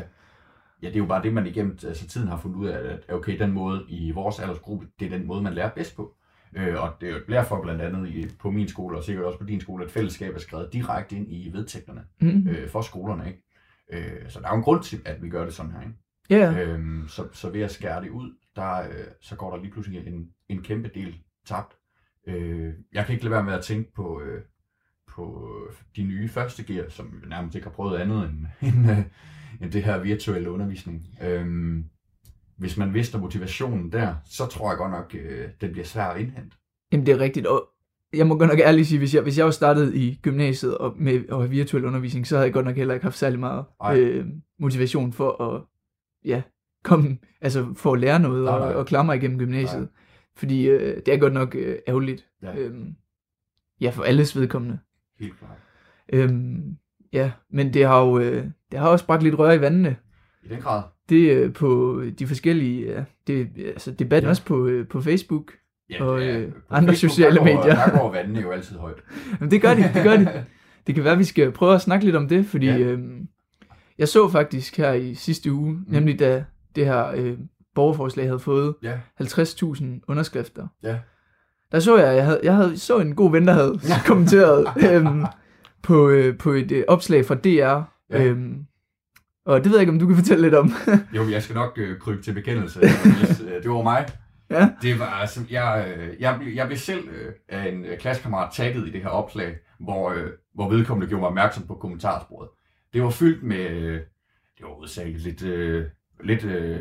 [0.83, 3.13] Ja, det er jo bare det, man igennem altså, tiden har fundet ud af, at
[3.15, 6.15] okay, den måde i vores aldersgruppe, det er den måde, man lærer bedst på.
[6.55, 9.39] Øh, og det er jo derfor blandt andet i, på min skole, og sikkert også
[9.39, 12.47] på din skole, at fællesskab er skrevet direkte ind i vedtægterne Mhm.
[12.47, 13.27] øh, for skolerne.
[13.27, 13.43] Ikke?
[13.93, 15.81] Øh, så der er jo en grund til, at vi gør det sådan her.
[15.81, 15.93] Ikke?
[16.29, 16.63] Ja.
[16.63, 20.07] Øhm, så, så ved at skære det ud, der, øh, så går der lige pludselig
[20.07, 21.15] en, en kæmpe del
[21.45, 21.73] tabt.
[22.27, 24.41] Øh, jeg kan ikke lade være med at tænke på, øh,
[25.07, 25.49] på
[25.95, 28.97] de nye første gear, som nærmest ikke har prøvet andet end, end, øh,
[29.63, 31.07] end det her virtuelle undervisning.
[31.23, 31.85] Øhm,
[32.57, 36.21] hvis man mister motivationen der, så tror jeg godt nok, øh, den bliver svær at
[36.21, 36.57] indhente.
[36.91, 37.69] Jamen det er rigtigt, og
[38.13, 40.93] jeg må godt nok ærligt sige, hvis jeg, hvis jeg var startet i gymnasiet og
[40.97, 43.99] med og virtuel undervisning, så havde jeg godt nok heller ikke haft særlig meget Ej.
[43.99, 44.25] øh,
[44.59, 45.61] motivation for at,
[46.25, 46.41] ja,
[46.83, 48.73] komme, altså for at lære noget Nej, og, nej.
[48.73, 49.81] og klare mig igennem gymnasiet.
[49.81, 49.89] Nej.
[50.35, 52.27] Fordi øh, det er godt nok øh, ærgerligt.
[52.41, 52.57] Ja.
[52.57, 52.95] Øhm,
[53.81, 54.79] ja, for alles vedkommende.
[55.19, 55.57] Helt klart.
[56.13, 56.77] Øhm,
[57.13, 59.95] ja, men det har jo øh, det har også bragt lidt røre i vandene.
[60.43, 60.83] I den grad.
[61.09, 64.27] Det øh, på de forskellige, ja, det, altså debatten Ja.
[64.27, 64.29] ja.
[64.29, 65.51] også på, øh, på Facebook
[65.89, 67.75] Ja, og ja, øh, på andre Facebook, sociale der går, medier.
[67.75, 68.95] Der går vandene jo altid højt.
[69.39, 70.45] Jamen, det gør de, det gør de.
[70.87, 72.77] Det kan være, at vi skal prøve at snakke lidt om det, fordi Ja.
[72.77, 72.85] ja.
[72.85, 73.27] øhm,
[73.97, 75.85] jeg så faktisk her i sidste uge, mm.
[75.87, 76.45] nemlig da
[76.75, 77.37] det her øh,
[77.75, 78.93] borgerforslag havde fået Ja.
[79.21, 80.67] 50.000 underskrifter.
[80.83, 80.97] Ja.
[81.71, 85.23] Der så jeg, jeg, havde, jeg havde, så en god ven, der havde kommenteret øhm,
[85.83, 87.81] på, øh, på et øh, opslag fra DR.
[88.15, 88.23] Ja.
[88.23, 88.65] Øhm,
[89.45, 90.71] og det ved jeg ikke, om du kan fortælle lidt om.
[91.15, 92.79] Jo, jeg skal nok øh, krybe til bekendelse.
[93.47, 94.07] Øh, det var mig.
[94.49, 94.69] Ja.
[94.81, 98.49] Det var altså, jeg, øh, jeg, blev- jeg blev selv øh, af en øh, klassekammerat
[98.53, 102.49] tagget i det her opslag, hvor, øh, hvor vedkommende gjorde mig opmærksom på kommentarsporet.
[102.93, 103.93] Det var fyldt med, øh,
[104.57, 105.85] det var udsageligt lidt, øh,
[106.23, 106.79] lidt øh,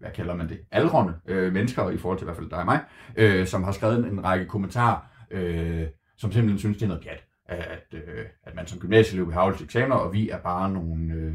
[0.00, 2.64] hvad kalder man det, aldrende øh, mennesker, i forhold til i hvert fald dig og
[2.64, 2.80] mig,
[3.16, 4.98] øh, som har skrevet en, en række kommentarer,
[5.30, 5.86] øh,
[6.18, 9.62] som simpelthen synes, det er noget pjat, at, øh, at man som gymnasieelev vil have
[9.62, 11.34] eksamener, og vi er bare nogle øh,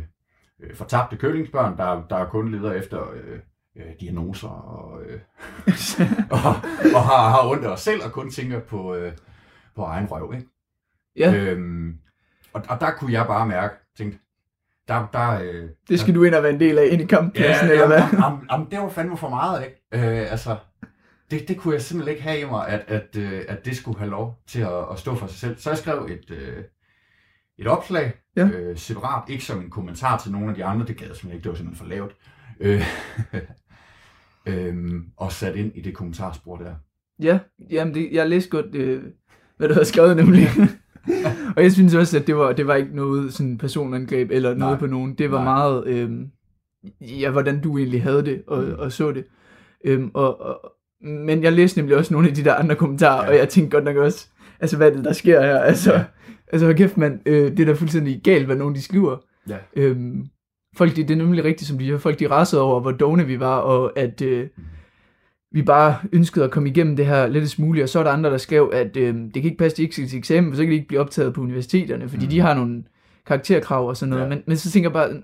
[0.59, 3.39] øh, fortabte kølingsbørn, der, der kun leder efter øh,
[3.75, 5.19] øh, diagnoser og, øh,
[6.35, 6.55] og,
[6.95, 9.11] og har, har ondt af os selv og kun tænker på, øh,
[9.75, 10.33] på egen røv.
[10.33, 10.47] Ikke?
[11.15, 11.33] Ja.
[11.33, 11.97] Øhm,
[12.53, 14.19] og, og der kunne jeg bare mærke, tænkte,
[14.87, 17.67] der, der, øh, Det skal du ind og være en del af, ind i kamppladsen,
[17.67, 18.01] ja, eller hvad?
[18.21, 19.81] Jamen, jamen, det var fandme for meget, ikke?
[19.91, 20.55] Øh, altså,
[21.31, 23.97] det, det kunne jeg simpelthen ikke have i mig, at, at, øh, at det skulle
[23.99, 25.57] have lov til at, at stå for sig selv.
[25.57, 26.63] Så jeg skrev et, øh,
[27.57, 28.47] et opslag, Ja.
[28.47, 31.37] øh, separat, ikke som en kommentar til nogle af de andre, det gad jeg simpelthen
[31.37, 32.15] ikke, det var simpelthen for lavt.
[32.59, 32.81] Øh,
[34.67, 36.75] øhm, og sat ind i det kommentarspor der.
[37.21, 39.03] Ja, jamen det, jeg læste godt, øh,
[39.57, 40.47] hvad du havde skrevet nemlig.
[41.55, 44.71] og jeg synes også, at det var, det var ikke noget sådan personangreb eller noget
[44.73, 44.79] Nej.
[44.79, 45.15] på nogen.
[45.15, 45.53] Det var Nej.
[45.53, 46.11] meget, øh,
[47.21, 48.73] ja, hvordan du egentlig havde det og, Mm.
[48.77, 49.25] og så det.
[49.85, 50.71] Øhm, og, og,
[51.01, 53.29] men jeg læste nemlig også nogle af de der andre kommentarer, Ja.
[53.29, 54.27] og jeg tænkte godt nok også,
[54.59, 55.59] altså hvad er det, der sker her?
[55.59, 56.03] Altså, Ja.
[56.51, 59.17] altså hold kæft mand, øh, det er da fuldstændig galt, hvad nogen de skriver.
[59.49, 59.57] Ja.
[59.75, 60.25] Øhm,
[60.77, 63.25] folk, det, det er nemlig rigtigt, som de her folk, de rasede over, hvor dogne
[63.25, 64.47] vi var, og at øh,
[65.51, 68.29] vi bare ønskede at komme igennem det her lettest muligt, og så er der andre,
[68.29, 70.63] der skrev, at øh, det kan ikke passe, de ikke skal til eksamen, for så
[70.63, 72.29] kan de ikke blive optaget på universiteterne, fordi Mm.
[72.29, 72.83] de har nogle
[73.25, 74.29] karakterkrav og sådan noget, Ja.
[74.29, 75.21] men, men så tænker jeg bare,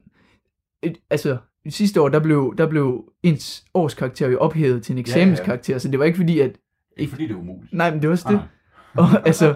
[0.84, 1.38] et, altså
[1.70, 5.02] sidste år, der blev, der blev ens årskarakter jo ophævet til en ja.
[5.02, 6.52] eksamenskarakter, så det var ikke fordi, at,
[6.98, 7.74] Ikke fordi det er umuligt.
[7.74, 8.50] nej, men det var også Nej, det,
[8.96, 9.56] og altså,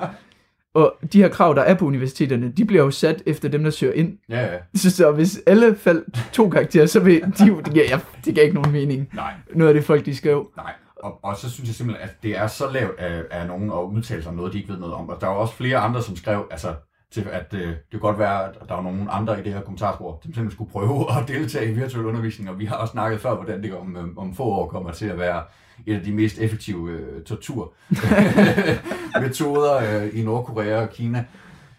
[0.74, 3.70] og de her krav, der er på universiteterne, de bliver jo sat efter dem, der
[3.72, 4.18] søger ind.
[4.30, 4.58] Ja, ja.
[4.76, 8.34] Så, så hvis alle faldt to karakterer, så vil de jo, det giver, ja, det
[8.34, 9.10] giver ikke nogen mening.
[9.14, 10.52] Nej, Noget af det folk, de skrev.
[10.58, 13.72] Nej, og, og så synes jeg simpelthen, at det er så lavt af, af nogen
[13.72, 15.10] at udtale sig om noget, de ikke ved noget om.
[15.10, 16.74] Og der er også flere andre, som skrev, altså,
[17.12, 19.62] til, at øh, det kunne godt være, at der var nogen andre i det her
[19.62, 22.50] kommentarspor, som simpelthen skulle prøve at deltage i virtuel undervisning.
[22.50, 25.06] Og vi har også snakket før, hvordan det om, øh, om få år kommer til
[25.06, 25.44] at være
[25.86, 31.26] et af de mest effektive øh, torturmetoder øh, i Nordkorea og Kina.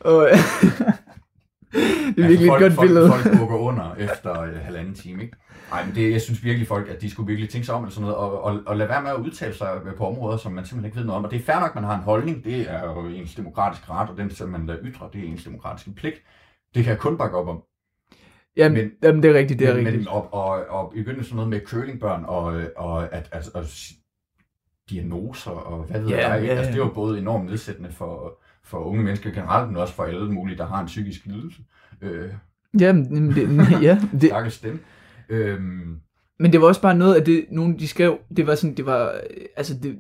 [0.01, 0.29] Og,
[1.73, 3.11] Det er virkelig et folk, godt folk, billede.
[3.11, 5.37] Folk bukker under efter øh, halvanden time, ikke?
[5.73, 7.93] Ej, men det, jeg synes virkelig folk, at de skulle virkelig tænke sig om, eller
[7.93, 10.65] sådan noget, og, og, og lade være med at udtale sig på områder, som man
[10.65, 11.25] simpelthen ikke ved noget om.
[11.25, 13.91] Og det er fair nok, at man har en holdning, det er jo ens demokratiske
[13.91, 16.23] ret, og den, som man lader ytre, det er ens demokratiske pligt.
[16.75, 17.63] Det kan jeg kun bakke op om.
[18.57, 19.99] Jamen, Men- jamen det er rigtigt, det er men, rigtigt.
[20.05, 22.45] Men, og, og, og begynde sådan noget med curlingbørn, og,
[22.77, 23.91] og at, at, at,
[24.91, 26.53] diagnoser, og hvad ved Ja, jeg, ikke?
[26.53, 29.95] ja, Altså, det er jo både enormt nedsættende for, for unge mennesker generelt, men også
[29.95, 31.63] for alle mulige, der har en psykisk lidelse.
[32.03, 32.31] Øh,
[32.81, 34.81] Jamen, jamen, det, ja, det, Stakkels dem.
[35.29, 35.97] Øhm,
[36.41, 38.87] Men det var også bare noget af det, nogen de skrev, det var sådan, det
[38.87, 39.99] var, øh, altså det,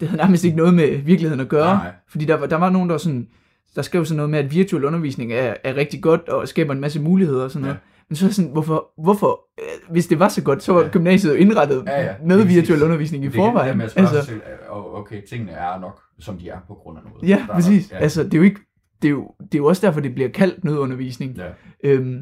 [0.00, 1.76] det havde nærmest ikke noget med virkeligheden at gøre.
[1.76, 1.92] Nej.
[2.08, 3.28] Fordi der var, der var nogen, der var sådan,
[3.76, 6.80] der skrev sådan noget med, at virtuel undervisning er, er rigtig godt og skaber en
[6.80, 7.78] masse muligheder og sådan noget.
[8.08, 11.30] Men så er sådan, hvorfor, hvorfor, øh, hvis det var så godt, så var gymnasiet
[11.32, 12.82] jo indrettet ja, ja, med virtuel præcis.
[12.82, 13.88] undervisning i det er det forvejen.
[13.88, 17.28] spørge sig Altså, selv, okay, tingene er nok, som de er på grund af noget.
[17.28, 17.92] ja, Der præcis.
[17.92, 18.60] nok- Altså, det er jo ikke,
[19.02, 21.36] det er jo, det er jo også derfor, det bliver kaldt nødundervisning.
[21.36, 21.44] Ja.
[21.84, 22.20] Øhm,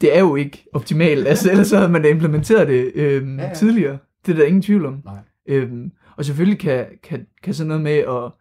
[0.00, 3.46] det er jo ikke optimalt, altså ellers så havde man da implementeret det øhm, Ja,
[3.48, 3.98] ja, tidligere.
[4.26, 5.02] Det er der ingen tvivl om.
[5.04, 5.18] Nej.
[5.48, 8.32] Øhm, og selvfølgelig kan, kan, kan sådan noget med at,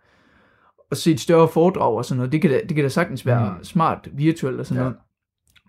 [0.91, 3.25] at se et større foredrag og sådan noget, det kan da, det kan da sagtens
[3.25, 3.63] være Mm.
[3.63, 4.83] smart virtuelt og sådan ja.
[4.83, 4.97] noget.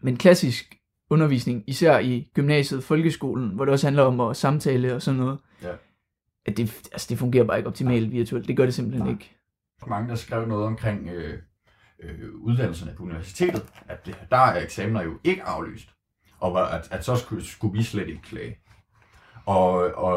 [0.03, 0.77] Men klassisk
[1.11, 5.39] undervisning, især i gymnasiet, folkeskolen, hvor det også handler om at samtale og sådan noget,
[5.63, 5.69] Ja.
[6.47, 8.49] at det, altså det fungerer bare ikke optimalt virtuelt.
[8.49, 9.13] Det gør det simpelthen Nej.
[9.13, 9.37] ikke.
[9.89, 11.39] mange, der skrev noget omkring øh,
[12.03, 15.89] øh, uddannelserne på universitetet, at det, der er eksamener jo ikke aflyst,
[16.41, 18.59] og at, at så skulle, skulle vi slet ikke klage.
[19.47, 20.15] Og, og,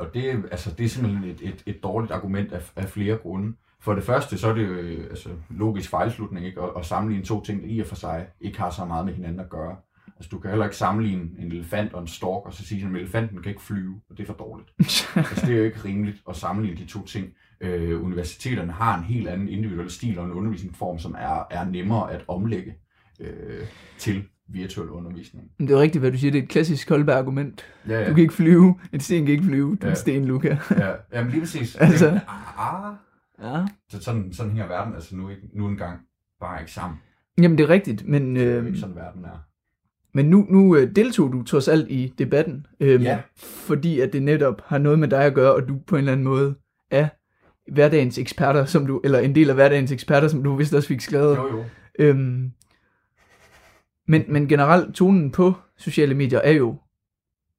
[0.00, 3.52] og det, altså, det er simpelthen et, et, et dårligt argument af, af flere grunde.
[3.80, 6.62] For det første, så er det jo øh, altså, logisk fejlslutning ikke?
[6.62, 9.14] At, at sammenligne to ting, der i og for sig ikke har så meget med
[9.14, 9.76] hinanden at gøre.
[10.16, 12.92] Altså, du kan heller ikke sammenligne en elefant og en stork, og så sige, at
[12.92, 14.72] elefanten kan ikke flyve, og det er for dårligt.
[15.16, 17.32] altså, det er jo ikke rimeligt at sammenligne de to ting.
[17.60, 22.12] Øh, universiteterne har en helt anden individuel stil og en undervisningsform, som er, er nemmere
[22.12, 22.74] at omlægge
[23.20, 23.66] øh,
[23.98, 25.50] til virtuel undervisning.
[25.58, 26.32] Men det er rigtigt, hvad du siger.
[26.32, 27.64] Det er et klassisk Kolbe-argument.
[27.88, 28.08] Ja, ja.
[28.08, 28.78] Du kan ikke flyve.
[28.92, 29.68] En sten kan ikke flyve.
[29.70, 29.90] Du er Ja.
[29.90, 30.58] en sten, Luca.
[30.70, 31.76] Ja, jamen lige præcis.
[31.80, 32.10] Altså.
[32.10, 32.20] Men,
[32.58, 32.92] ah,
[33.42, 33.64] Ja.
[33.88, 35.98] så sådan, sådan hænger verden altså nu, ikke, nu engang
[36.40, 36.98] bare ikke sammen.
[37.42, 39.44] Jamen, det er rigtigt, men, Det er øh, ikke sådan, verden er.
[40.14, 43.18] men nu, nu øh, deltog du trods alt i debatten, øh, Ja.
[43.36, 46.12] fordi at det netop har noget med dig at gøre, og du på en eller
[46.12, 46.54] anden måde
[46.90, 47.08] er
[47.72, 51.00] hverdagens eksperter, som du, eller en del af hverdagens eksperter, som du vist også fik
[51.00, 51.36] skrevet.
[51.36, 51.64] Jo, jo.
[51.98, 52.50] Øhm,
[54.08, 56.78] men, men generelt, tonen på sociale medier er jo,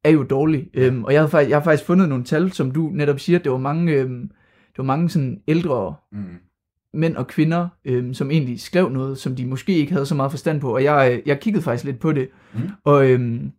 [0.04, 0.70] er jo dårlig.
[0.74, 3.40] Øhm, og jeg, havde faktisk, jeg har faktisk fundet nogle tal, som du netop siger,
[3.40, 4.22] det var mange, øhm,
[4.70, 6.24] det var mange sådan ældre Mm.
[6.94, 10.32] mænd og kvinder, øhm, som egentlig skrev noget, som de måske ikke havde så meget
[10.32, 10.74] forstand på.
[10.76, 12.30] Og jeg, jeg kiggede faktisk lidt på det.
[12.54, 12.60] Mm.
[12.84, 13.52] Og øhm,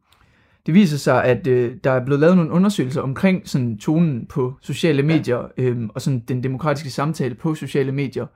[0.66, 4.54] det viser sig, at øh, der er blevet lavet nogle undersøgelser omkring sådan tonen på
[4.62, 8.26] sociale medier, øhm, og sådan den demokratiske samtale på sociale medier.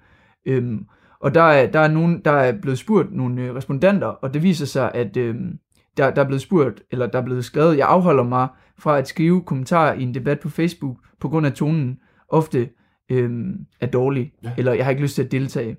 [0.47, 0.87] Øhm,
[1.20, 4.43] og der er, der, er nogen, der er blevet spurgt nogle øh, respondenter, og det
[4.43, 5.59] viser sig, at øhm,
[5.97, 8.49] der, der er blevet spurgt, eller der er blevet skrevet, jeg afholder mig
[8.79, 11.99] fra at skrive kommentarer i en debat på Facebook, på grund af tonen
[12.29, 12.68] ofte
[13.11, 14.49] øhm, er dårlig, Ja.
[14.49, 14.55] ja.
[14.59, 15.77] eller jeg har ikke lyst til at deltage.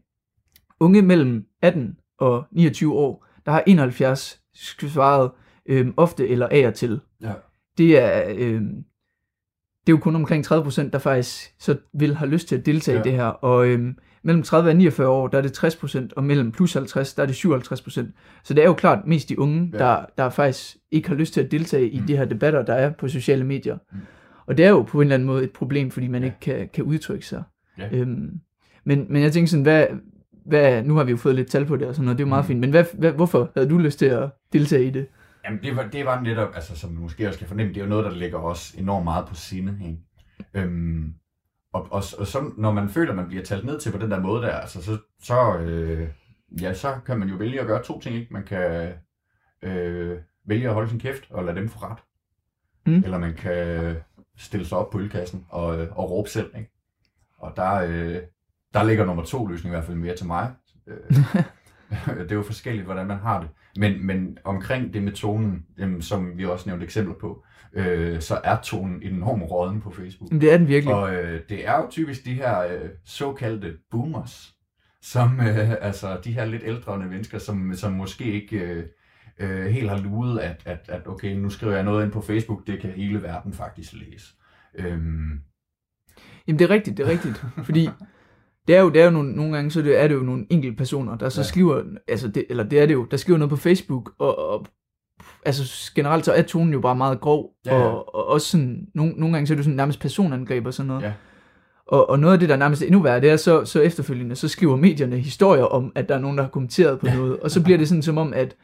[0.80, 5.32] Unge mellem 18 og 29 år, der har 71 svaret
[5.66, 7.00] øhm, ofte eller af og til.
[7.22, 7.32] Ja.
[7.78, 8.76] Det er, øhm,
[9.88, 12.96] det er jo kun omkring 30%, der faktisk så vil have lyst til at deltage
[12.98, 13.02] Ja.
[13.02, 13.26] i det her.
[13.26, 17.14] Og øhm, mellem 30 og 49 år, der er det 60%, og mellem plus 50,
[17.14, 18.14] der er det 57%.
[18.44, 19.78] Så det er jo klart mest de unge, Ja.
[19.78, 22.06] der, der faktisk ikke har lyst til at deltage i Mm.
[22.08, 23.78] de her debatter, der er på sociale medier.
[23.92, 23.98] Mm.
[24.46, 26.26] Og det er jo på en eller anden måde et problem, fordi man ja.
[26.26, 27.44] ikke kan, kan udtrykke sig.
[27.78, 27.90] Ja.
[27.92, 28.30] Øhm,
[28.86, 29.86] men, men jeg tænker sådan, hvad,
[30.46, 32.28] hvad, nu har vi jo fået lidt tal på det og sådan noget, det er
[32.28, 32.48] jo meget Mm.
[32.48, 35.08] fint, men hvad, hvad, hvorfor havde du lyst til at deltage i det?
[35.46, 37.84] Jamen, det var, det var netop, altså, som man måske også kan fornemme, det er
[37.86, 39.80] jo noget, der ligger os enormt meget på sinde.
[39.86, 40.00] Ikke?
[40.54, 41.14] Øhm,
[41.74, 44.12] og, og, og så, når man føler, at man bliver talt ned til på den
[44.12, 46.10] der måde der, altså, så, så, øh,
[46.62, 48.16] ja, så kan man jo vælge at gøre to ting.
[48.16, 48.34] Ikke?
[48.34, 48.94] Man kan
[49.62, 52.00] øh, vælge at holde sin kæft og lade dem få ret.
[52.86, 53.04] Mm.
[53.04, 53.96] Eller man kan
[54.38, 56.52] stille sig op på ølkassen og, øh, og råbe selv.
[56.58, 56.72] Ikke?
[57.38, 58.22] Og der, øh,
[58.74, 60.54] der ligger nummer to løsning i hvert fald mere til mig.
[60.88, 60.98] Øh,
[62.20, 63.50] det er jo forskelligt, hvordan man har det.
[63.78, 68.40] Men, men omkring det med tonen, jamen, som vi også nævnte eksempler på, øh, så
[68.44, 70.32] er tonen enormt råden på Facebook.
[70.32, 70.96] Det er den virkelig.
[70.96, 74.54] Og øh, det er jo typisk de her øh, såkaldte boomers,
[75.02, 78.84] som øh, altså de her lidt ældre mennesker, som, som måske ikke øh,
[79.40, 82.68] øh, helt har luet, at, at, at okay, nu skriver jeg noget ind på Facebook,
[82.68, 84.34] det kan hele verden faktisk læse.
[84.76, 85.40] Øhm,
[86.48, 87.46] Jamen det er rigtigt, det er rigtigt.
[87.66, 87.90] Fordi
[88.68, 90.46] det er jo, det er jo nogle, nogle gange, så det er det jo nogle
[90.50, 91.44] enkelte personer, der så Ja.
[91.44, 91.48] ja.
[91.48, 94.66] skriver, altså det, eller det er det jo, der skriver noget på Facebook, og, og
[95.46, 97.84] altså generelt så er tonen jo bare meget grov, Ja, ja.
[97.84, 100.88] Og, og også sådan, nogle, nogle gange så er det sådan nærmest personangreb og sådan
[100.88, 101.02] noget.
[101.02, 101.14] Ja.
[101.88, 104.36] Og, og noget af det, der er nærmest endnu værre, det er så, så efterfølgende,
[104.36, 107.40] så skriver medierne historier om, at der er nogen, der har kommenteret på noget.
[107.40, 108.56] Og så bliver det sådan som om, at,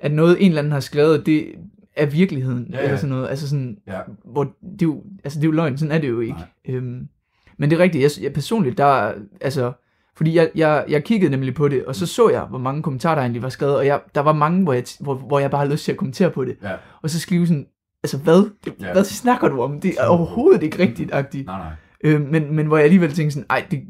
[0.00, 1.46] at noget en eller anden har skrevet, det
[1.96, 2.66] er virkeligheden.
[2.70, 2.82] Ja, ja.
[2.84, 3.28] Eller sådan noget.
[3.28, 4.00] Altså sådan, Ja.
[4.24, 6.36] hvor det er jo, altså det er jo løgn, sådan er det jo ikke.
[6.68, 7.08] Øhm,
[7.58, 9.72] men det er rigtigt, jeg, jeg personligt, der er- altså,
[10.16, 13.14] fordi jeg, jeg, jeg kiggede nemlig på det, og så så jeg, hvor mange kommentarer
[13.14, 15.58] der egentlig var skrevet, og jeg, der var mange, hvor jeg, hvor, hvor jeg bare
[15.60, 16.56] havde lyst til at kommentere på det.
[16.62, 16.72] Ja.
[17.02, 17.66] Og så skrive sådan,
[18.02, 18.50] altså hvad?
[18.80, 18.92] Ja.
[18.92, 19.80] Hvad snakker du om?
[19.80, 21.46] Det er overhovedet ikke rigtigt, agtigt.
[21.46, 21.72] Nej, nej.
[22.04, 23.82] Øh, men, men hvor jeg alligevel tænkte sådan, ej, det,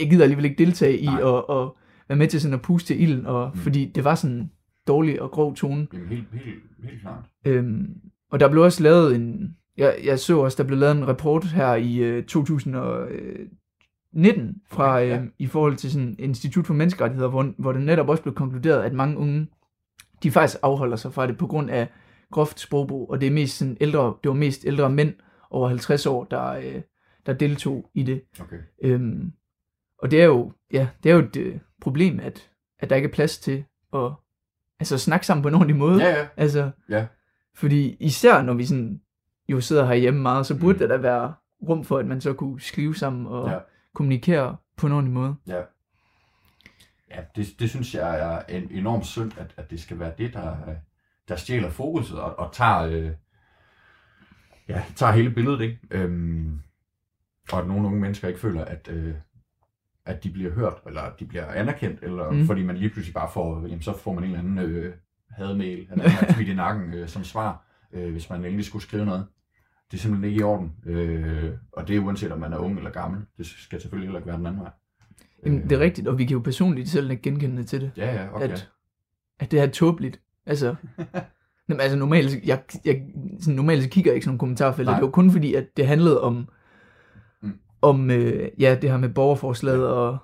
[0.00, 1.20] jeg gider alligevel ikke deltage i Nej.
[1.20, 1.68] at, at
[2.08, 3.60] være med til sådan at puste til ilden, og, Mm.
[3.60, 4.50] fordi det var sådan
[4.88, 5.86] dårlig og grov tone.
[5.92, 6.44] Jamen, helt, helt,
[6.90, 7.24] helt klart.
[7.46, 7.86] Øhm,
[8.32, 11.44] og der blev også lavet en, jeg, jeg så også, der blev lavet en rapport
[11.44, 15.20] her i øh, 2019 fra, Okay, ja.
[15.20, 18.82] øh, i forhold til sådan Institut for Menneskerettigheder, hvor, hvor det netop også blev konkluderet,
[18.82, 19.46] at mange unge,
[20.22, 21.88] de faktisk afholder sig fra det på grund af
[22.32, 25.14] groft sprogbrug, og det er mest sådan ældre, det var mest ældre mænd
[25.50, 26.80] over 50 år, der, øh,
[27.26, 28.22] der deltog i det.
[28.40, 28.58] Okay.
[28.82, 29.32] Øhm,
[29.98, 33.08] og det er jo, ja, det er jo et øh, problem, at, at der ikke
[33.08, 33.64] er plads til
[33.94, 34.10] at
[34.80, 36.02] altså, snakke sammen på en ordentlig måde.
[36.04, 36.26] Ja, ja.
[36.36, 37.06] Altså, Ja.
[37.54, 39.00] fordi især når vi sådan,
[39.48, 40.78] jo sidder herhjemme meget, så burde Mm.
[40.78, 41.34] der da være
[41.68, 43.58] rum for, at man så kunne skrive sammen og Ja.
[43.94, 45.34] kommunikere på en ordentlig måde.
[45.46, 45.62] Ja.
[47.10, 50.32] Ja, det, det synes jeg er en enormt synd, at, at det skal være det,
[50.34, 50.56] der,
[51.28, 53.10] der stjæler fokuset og, og tager, øh,
[54.68, 55.78] ja, tager hele billedet, ikke?
[55.90, 56.60] Øhm,
[57.52, 59.14] og at nogle unge mennesker ikke føler, at, øh,
[60.06, 62.46] at de bliver hørt, eller at de bliver anerkendt, eller mm.
[62.46, 64.94] Fordi man lige pludselig bare får, jamen, så får man en eller anden øh,
[65.30, 67.64] hademail, eller en tweet i nakken øh, som svar,
[67.94, 69.26] øh, hvis man endelig skulle skrive noget.
[69.90, 70.72] Det er simpelthen ikke i orden.
[70.86, 73.20] Øh, og det er uanset om man er ung eller gammel.
[73.38, 74.70] Det skal selvfølgelig heller ikke være den anden vej.
[75.46, 77.90] Jamen, det er rigtigt, og vi kan jo personligt selv ikke genkende til det.
[77.96, 78.48] Ja, ja, okay.
[78.48, 78.70] At,
[79.40, 80.20] at det er tåbeligt.
[80.46, 80.74] Altså,
[81.68, 83.02] Jamen, altså normalt, jeg, jeg,
[83.40, 84.92] sådan, normalt så kigger jeg ikke sådan nogle kommentarfelter.
[84.92, 85.00] Nej.
[85.00, 86.48] Det var kun fordi, at det handlede om,
[87.42, 87.58] mm.
[87.82, 89.86] om øh, ja, det her med borgerforslaget, ja.
[89.86, 90.18] og,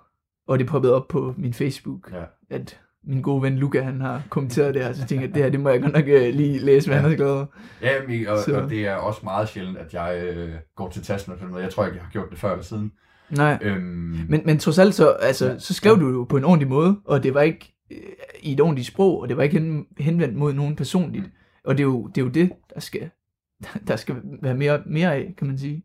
[0.46, 2.24] og det poppede op på min Facebook, Ja.
[2.50, 5.50] at min gode ven Luca, han har kommenteret det her, så tænkte jeg, det her,
[5.50, 7.02] det må jeg godt nok øh, lige læse, hvad Ja.
[7.02, 7.08] ja.
[7.08, 7.46] han har skrevet.
[7.82, 11.02] Ja, men, og, Så- og det er også meget sjældent, at jeg øh, går til
[11.02, 11.64] tasten og sådan noget.
[11.64, 12.92] Jeg tror ikke, jeg har gjort det før eller siden.
[13.30, 13.58] Nej.
[13.62, 13.82] Øhm,
[14.28, 15.52] Men, men trods alt så, altså, Ja.
[15.52, 15.58] ja.
[15.58, 17.98] så skrev du jo på en ordentlig måde, og det var ikke øh,
[18.42, 21.24] i et ordentligt sprog, og det var ikke hen, henvendt mod nogen personligt.
[21.24, 21.30] Mm.
[21.64, 23.10] Og det er, jo, det er jo det, der skal,
[23.88, 25.84] der skal være mere, mere af, kan man sige.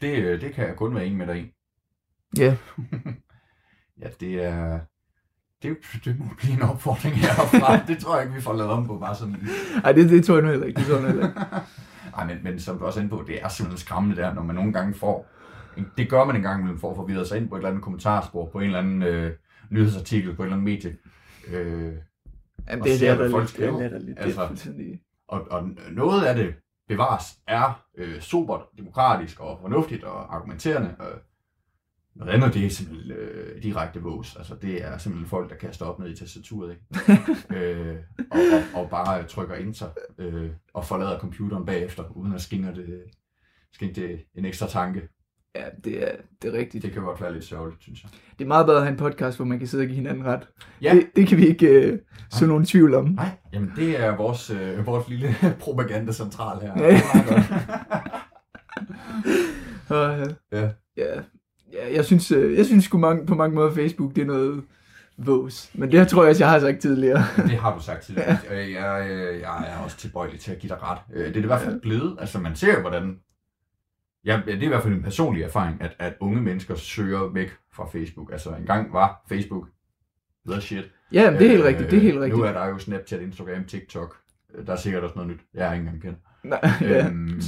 [0.00, 1.52] det, øh, det kan jeg kun være enig med dig i.
[2.38, 2.56] Ja,
[4.02, 4.80] Ja, det er...
[5.62, 7.76] Det, det må blive en opfordring herfra.
[7.88, 9.48] det tror jeg ikke, vi får lavet om på bare sådan...
[9.84, 10.78] Ej, det, det tror jeg nu heller ikke.
[10.78, 11.40] Det tror jeg nu heller ikke.
[12.18, 14.42] Ej, men, men som du også er inde på, det er simpelthen skræmmende der, når
[14.42, 15.26] man nogle gange får...
[15.96, 17.82] Det gør man en gang imellem for at forvirre sig ind på et eller andet
[17.82, 19.32] kommentarspor, på en eller anden øh,
[19.70, 20.96] nyhedsartikel, på et eller andet medie.
[21.48, 21.92] Øh,
[22.70, 23.88] Jamen, det er ser, folk Det er skriver.
[23.88, 25.00] Det Altså, er fuldstændig...
[25.28, 26.54] Og, og noget af det
[26.88, 30.94] bevares er øh, sobert, demokratisk og fornuftigt og argumenterende.
[30.98, 31.06] Og
[32.20, 34.36] andet, det er simpelthen øh, direkte vås.
[34.36, 37.22] Altså, det er simpelthen folk, der kaster op ned i tastaturet, ikke?
[37.56, 37.96] øh,
[38.30, 39.86] og, og, og, bare trykker enter
[40.18, 43.02] øh, og forlader computeren bagefter, uden at skænke det,
[43.72, 45.08] skænke det en ekstra tanke.
[45.54, 46.84] Ja, det er, det er rigtigt.
[46.84, 48.10] Det kan godt være lidt sørgeligt, synes jeg.
[48.38, 50.24] Det er meget bedre at have en podcast, hvor man kan sidde og give hinanden
[50.24, 50.48] ret.
[50.82, 50.94] Ja.
[50.94, 51.98] Det, det kan vi ikke øh,
[52.30, 53.04] så nogen tvivl om.
[53.04, 56.82] Nej, jamen det er vores, øh, vores lille propagandacentral her.
[56.82, 57.00] Ja.
[60.52, 60.70] Ja.
[60.96, 61.22] ja,
[61.72, 64.62] ja, jeg synes, øh, jeg synes sgu mange, på mange måder, Facebook, det er noget
[65.16, 65.70] vås.
[65.74, 67.24] Men det tror jeg også, jeg har sagt tidligere.
[67.36, 68.36] Det har du sagt tidligere.
[68.50, 70.98] Øh, Jeg, øh, jeg er også tilbøjelig til at give dig ret.
[71.14, 72.16] Øh, Det er det i hvert fald blevet.
[72.20, 73.16] Altså man ser jo, hvordan...
[74.24, 77.50] Ja, det er i hvert fald en personlig erfaring, at, at unge mennesker søger væk
[77.74, 78.32] fra Facebook.
[78.32, 79.66] Altså engang var Facebook
[80.50, 80.84] the shit.
[81.12, 82.36] Ja, men det er helt rigtigt, det er helt rigtigt.
[82.38, 84.16] Nu er der jo Snapchat, Instagram, TikTok.
[84.66, 86.18] Der er sikkert også noget nyt, jeg har ikke engang kendt.
[86.44, 86.60] Nej,
[86.90, 87.06] ja.
[87.06, 87.40] Øhm,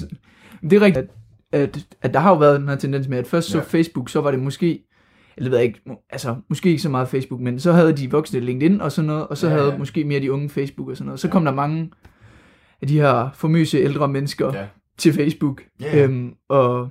[0.62, 1.10] Det er rigtigt,
[1.54, 3.64] at, at, der har jo været den her tendens med, at først så Ja.
[3.64, 4.84] Facebook, så var det måske,
[5.36, 5.80] eller ved jeg ikke,
[6.10, 9.26] altså måske ikke så meget Facebook, men så havde de voksne LinkedIn og sådan noget,
[9.26, 9.78] og så Ja, havde ja.
[9.78, 11.20] måske mere de unge Facebook og sådan noget.
[11.20, 11.32] Så Ja.
[11.32, 11.90] kom der mange
[12.82, 14.66] af de her famøse ældre mennesker Ja.
[14.98, 15.62] til Facebook.
[15.80, 16.04] Ja.
[16.04, 16.88] Øhm, og,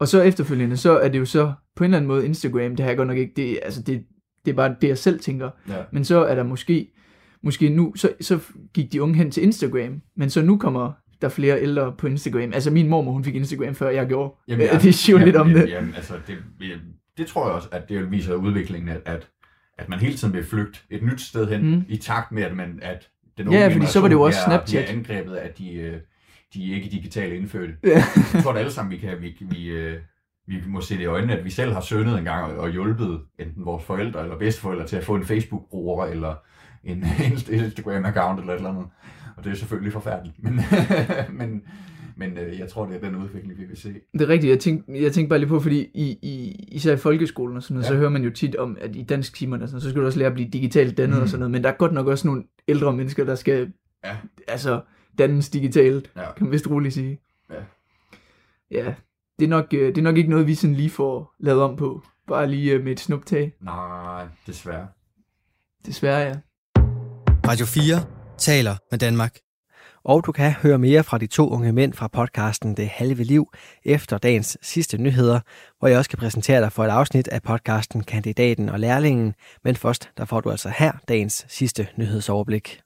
[0.00, 2.80] og så efterfølgende, så er det jo så på en eller anden måde Instagram, det
[2.80, 4.02] har jeg godt nok ikke, det, altså det,
[4.44, 5.50] det er bare det, jeg selv tænker.
[5.68, 5.74] ja.
[5.92, 6.88] Men så er der måske,
[7.42, 8.38] måske nu, så, så
[8.74, 10.92] gik de unge hen til Instagram, men så nu kommer
[11.22, 12.52] der flere ældre på Instagram.
[12.54, 14.34] Altså min mormor, hun fik Instagram, før jeg gjorde.
[14.48, 15.70] Jamen, ja, det siger jo lidt om jamen, det.
[15.70, 16.36] Jamen, altså, det,
[17.18, 19.28] det tror jeg også, at det viser udviklingen, at, at,
[19.78, 21.84] at man hele tiden vil flygte et nyt sted hen, Mm.
[21.88, 23.08] i takt med, at, man, at
[23.38, 24.84] den Ja, unge fordi så var det jo også Snapchat.
[24.84, 25.96] Bliver angrebet af de, øh,
[26.54, 27.74] de ikke digitale indfødte.
[27.84, 27.88] Ja.
[28.34, 29.96] Jeg tror, at alle sammen, vi, kan, vi, vi, øh,
[30.46, 32.70] vi må se det i øjnene, at vi selv har søgnet en gang og, og
[32.70, 36.34] hjulpet enten vores forældre eller bedsteforældre til at få en Facebook-bruger eller
[36.84, 38.86] en Instagram-account eller et eller andet.
[39.38, 40.42] Og det er selvfølgelig forfærdeligt.
[40.42, 40.60] Men,
[41.38, 41.62] men,
[42.16, 43.94] Men øh, jeg tror, det er den udvikling, vi vil se.
[44.12, 44.50] Det er rigtigt.
[44.50, 47.74] Jeg tænkte, jeg tænkte bare lige på, fordi i, i, især i folkeskolen og sådan
[47.74, 47.88] noget, ja.
[47.88, 50.26] så hører man jo tit om, at i dansk timerne, så skal du også lære
[50.26, 51.22] at blive digitalt dannet mm.
[51.22, 51.50] og sådan noget.
[51.50, 53.72] Men der er godt nok også nogle ældre mennesker, der skal
[54.04, 54.16] Ja.
[54.48, 54.80] altså,
[55.18, 56.32] dannes digitalt, Ja.
[56.32, 57.20] kan man vist roligt sige.
[57.50, 57.60] Ja.
[58.70, 58.94] Ja,
[59.38, 61.76] det er, nok, øh, det er nok ikke noget, vi sådan lige får lavet om
[61.76, 62.02] på.
[62.28, 63.52] Bare lige øh, med et snuptag.
[63.60, 64.86] Nej, desværre.
[65.86, 66.34] Desværre, ja.
[67.48, 69.38] Radio 4 taler med Danmark.
[70.04, 73.52] Og du kan høre mere fra de to unge mænd fra podcasten Det Halve Liv
[73.84, 75.40] efter dagens sidste nyheder,
[75.78, 79.34] hvor jeg også kan præsentere dig for et afsnit af podcasten Kandidaten og Lærlingen.
[79.64, 82.80] Men først, der får du altså her dagens sidste nyhedsoverblik.